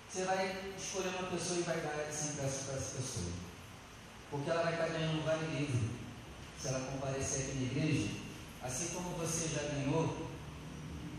Você 0.08 0.26
vai 0.26 0.74
escolher 0.78 1.10
uma 1.10 1.32
pessoa 1.32 1.60
e 1.60 1.64
vai 1.64 1.82
dar 1.82 2.08
esse 2.10 2.34
impresso 2.34 2.66
para 2.66 2.76
essa 2.76 2.96
pessoa. 2.98 3.32
Porque 4.30 4.50
ela 4.50 4.64
vai 4.64 4.74
estar 4.74 4.88
ganhando 4.90 5.20
um 5.20 5.24
vale 5.24 5.58
livre. 5.58 5.90
Se 6.60 6.68
ela 6.68 6.92
comparecer 6.92 7.46
aqui 7.46 7.56
na 7.56 7.62
igreja, 7.62 8.10
assim 8.64 8.94
como 8.94 9.18
você 9.18 9.48
já 9.48 9.64
ganhou, 9.64 10.30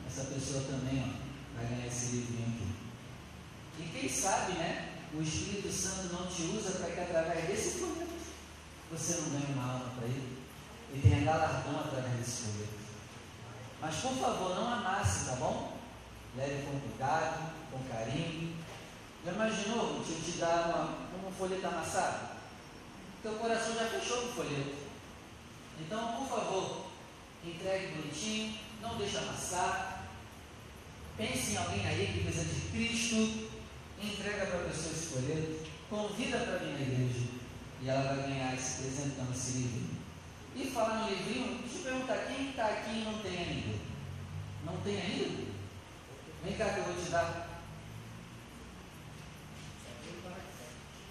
essa 0.07 0.25
pessoa 0.25 0.63
também 0.63 1.03
ó, 1.03 1.57
vai 1.57 1.67
ganhar 1.67 1.87
esse 1.87 2.17
livrinho 2.17 2.49
aqui. 2.49 3.83
E 3.83 3.99
quem 3.99 4.09
sabe, 4.09 4.53
né? 4.55 4.93
o 5.15 5.23
Espírito 5.23 5.71
Santo 5.71 6.15
não 6.15 6.27
te 6.27 6.43
usa 6.43 6.79
para 6.79 6.91
que 6.91 7.01
através 7.01 7.47
desse 7.47 7.81
folheto 7.81 8.13
você 8.91 9.21
não 9.21 9.31
ganhe 9.31 9.53
uma 9.53 9.73
alma 9.73 9.93
para 9.97 10.07
ele 10.07 10.39
e 10.95 11.01
tenha 11.01 11.25
galardão 11.25 11.81
através 11.81 12.17
desse 12.17 12.43
folheto. 12.43 12.83
Mas 13.81 13.95
por 13.97 14.15
favor, 14.15 14.55
não 14.55 14.73
amasse, 14.73 15.27
tá 15.27 15.37
bom? 15.37 15.77
Leve 16.37 16.65
com 16.65 16.81
cuidado, 16.81 17.53
com 17.71 17.83
carinho. 17.85 18.57
Já 19.25 19.33
imaginou 19.33 20.01
o 20.01 20.05
tio 20.05 20.21
te 20.23 20.39
dar 20.39 20.69
uma, 20.69 21.29
um 21.29 21.33
folheto 21.33 21.67
amassado? 21.67 22.33
Teu 23.23 23.35
coração 23.35 23.75
já 23.75 23.87
fechou 23.87 24.23
com 24.23 24.29
o 24.29 24.33
folheto. 24.33 24.77
Então, 25.79 26.17
por 26.17 26.29
favor, 26.29 26.87
entregue 27.45 27.95
bonitinho, 27.95 28.59
não 28.81 28.97
deixe 28.97 29.19
amassar. 29.19 30.09
Pense 31.17 31.53
em 31.53 31.57
alguém 31.57 31.87
aí 31.87 32.07
que 32.13 32.25
precisa 32.25 32.45
de 32.45 32.61
Cristo 32.73 33.53
entrega 34.03 34.47
para 34.47 34.61
a 34.61 34.69
pessoa 34.69 34.95
escolher, 34.95 35.63
convida 35.89 36.39
para 36.39 36.59
vir 36.59 36.73
na 36.73 36.81
igreja 36.81 37.27
e 37.81 37.89
ela 37.89 38.15
vai 38.15 38.29
ganhar 38.29 38.55
esse 38.55 38.83
presentão, 38.83 39.27
esse 39.33 39.59
livro. 39.59 40.03
E 40.55 40.71
falar 40.71 41.03
no 41.03 41.11
livrinho, 41.11 41.59
deixa 41.61 41.79
eu 41.79 41.83
perguntar, 41.83 42.27
quem 42.27 42.51
está 42.51 42.67
aqui 42.67 42.91
e 42.91 43.05
não 43.05 43.19
tem 43.21 43.39
ainda? 43.39 43.79
Não 44.65 44.77
tem 44.79 45.01
ainda? 45.01 45.53
Vem 46.45 46.57
cá 46.57 46.71
que 46.71 46.79
eu 46.79 46.85
vou 46.85 47.05
te 47.05 47.11
dar. 47.11 47.49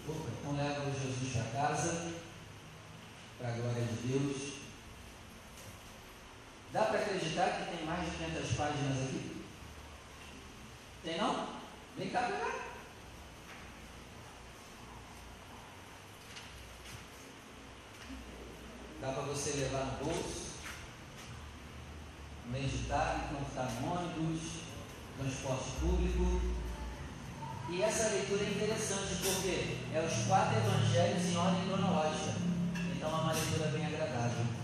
Opa, 0.08 0.30
então 0.40 0.58
leva 0.58 0.90
o 0.90 0.94
Jesus 0.94 1.34
para 1.34 1.62
casa, 1.62 2.14
para 3.38 3.50
a 3.50 3.52
glória 3.52 3.84
de 3.84 4.08
Deus. 4.08 4.61
Dá 6.74 6.84
para 6.84 7.00
acreditar 7.00 7.50
que 7.50 7.76
tem 7.76 7.86
mais 7.86 8.06
de 8.06 8.18
500 8.18 8.56
páginas 8.56 9.04
aqui? 9.04 9.44
Tem 11.04 11.18
não? 11.18 11.48
Vem 11.98 12.10
cá 12.10 12.22
pegar. 12.22 12.72
Dá 19.02 19.12
para 19.12 19.24
você 19.24 19.52
levar 19.58 19.86
no 19.86 20.06
bolso, 20.06 20.52
meditar 22.46 23.32
no 23.34 23.92
ônibus, 23.92 24.62
transporte 25.18 25.72
público. 25.82 26.42
E 27.70 27.82
essa 27.82 28.10
leitura 28.10 28.44
é 28.46 28.50
interessante 28.50 29.16
porque 29.22 29.78
é 29.94 30.00
os 30.00 30.28
quatro 30.28 30.58
evangelhos 30.58 31.26
em 31.26 31.36
ordem 31.36 31.68
cronológica. 31.68 32.34
Então 32.96 33.10
é 33.10 33.22
uma 33.22 33.34
leitura 33.34 33.68
bem 33.72 33.86
agradável. 33.88 34.61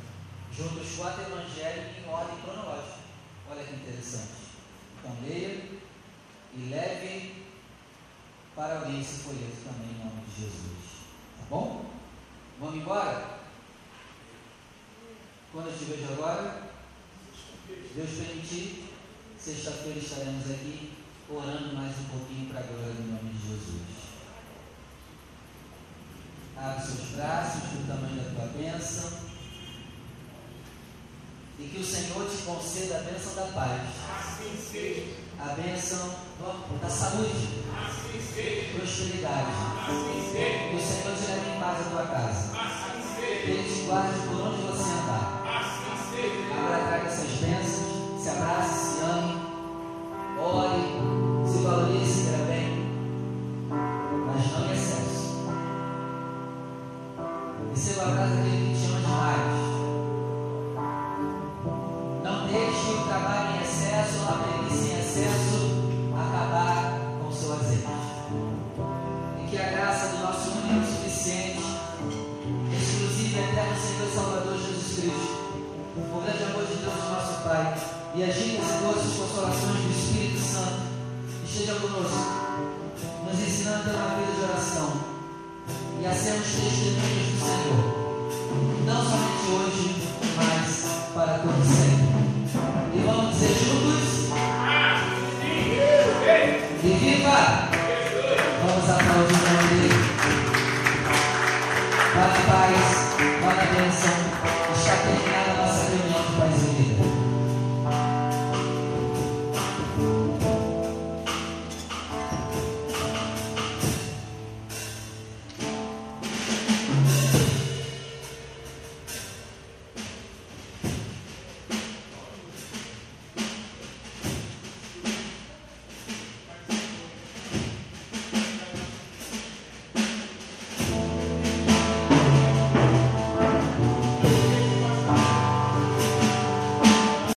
Junto 0.58 0.80
os 0.80 0.96
quatro 0.96 1.22
evangelhos 1.22 1.98
em 1.98 2.10
ordem 2.10 2.42
cronológica. 2.42 2.98
Olha 3.52 3.64
que 3.64 3.76
interessante. 3.76 4.58
Então 4.98 5.16
leia 5.22 5.80
e 6.56 6.70
leve 6.70 7.46
para 8.56 8.80
alguém 8.80 9.00
esse 9.00 9.20
folheto 9.20 9.58
também 9.64 9.92
em 9.92 10.04
nome 10.04 10.26
de 10.26 10.42
Jesus. 10.42 11.06
Tá 11.38 11.46
bom? 11.48 11.86
Vamos 12.60 12.76
embora? 12.76 13.38
Quando 15.52 15.68
eu 15.68 15.78
te 15.78 15.86
vejo 15.86 16.14
agora, 16.14 16.64
Deus 17.94 18.10
permitir, 18.10 18.90
sexta-feira 19.38 20.00
estaremos 20.00 20.50
aqui 20.50 20.94
orando 21.30 21.76
mais 21.76 22.00
um 22.00 22.06
pouquinho 22.06 22.50
para 22.50 22.62
a 22.62 22.64
glória 22.64 22.94
do 22.94 23.12
nome 23.12 23.30
de 23.30 23.48
Jesus. 23.48 23.82
Abre 26.58 26.84
seus 26.84 27.10
braços 27.10 27.62
do 27.62 27.88
tamanho 27.88 28.16
da 28.16 28.32
tua 28.32 28.48
bênção. 28.60 29.27
E 31.60 31.64
que 31.64 31.80
o 31.80 31.84
Senhor 31.84 32.30
te 32.30 32.38
conceda 32.44 32.98
a 32.98 33.00
bênção 33.00 33.34
da 33.34 33.52
paz. 33.52 33.82
A 35.40 35.54
bênção 35.56 36.16
da 36.80 36.90
saúde. 36.90 37.64
Prosperidade. 38.76 39.52
Que 39.90 40.76
o 40.76 40.80
Senhor 40.80 41.16
te 41.18 41.26
leve 41.32 41.50
em 41.50 41.60
paz 41.60 41.80
à 41.80 41.90
tua 41.90 42.06
casa. 42.06 42.44
Que 43.16 43.50
Ele 43.50 43.74
te 43.74 43.82
guarde 43.88 44.20
por 44.28 44.40
onde 44.42 44.62
você 44.68 44.92
andar. 44.92 45.26
Agora 46.58 46.88
traga 46.88 47.08
essas 47.08 47.32
bênçãos. 47.40 48.22
Se 48.22 48.30
abrace, 48.30 48.76
se 48.94 49.04
ame. 49.04 49.34
Ore. 50.40 50.86
Se 51.52 51.58
valorize, 51.64 52.24
se 52.24 52.30
bem. 52.46 52.70
Mas 53.72 54.52
não 54.52 54.68
em 54.68 54.74
excesso. 54.74 55.26
Receba 57.72 58.06
o 58.06 58.10
abraço 58.10 58.36
daquele 58.36 58.67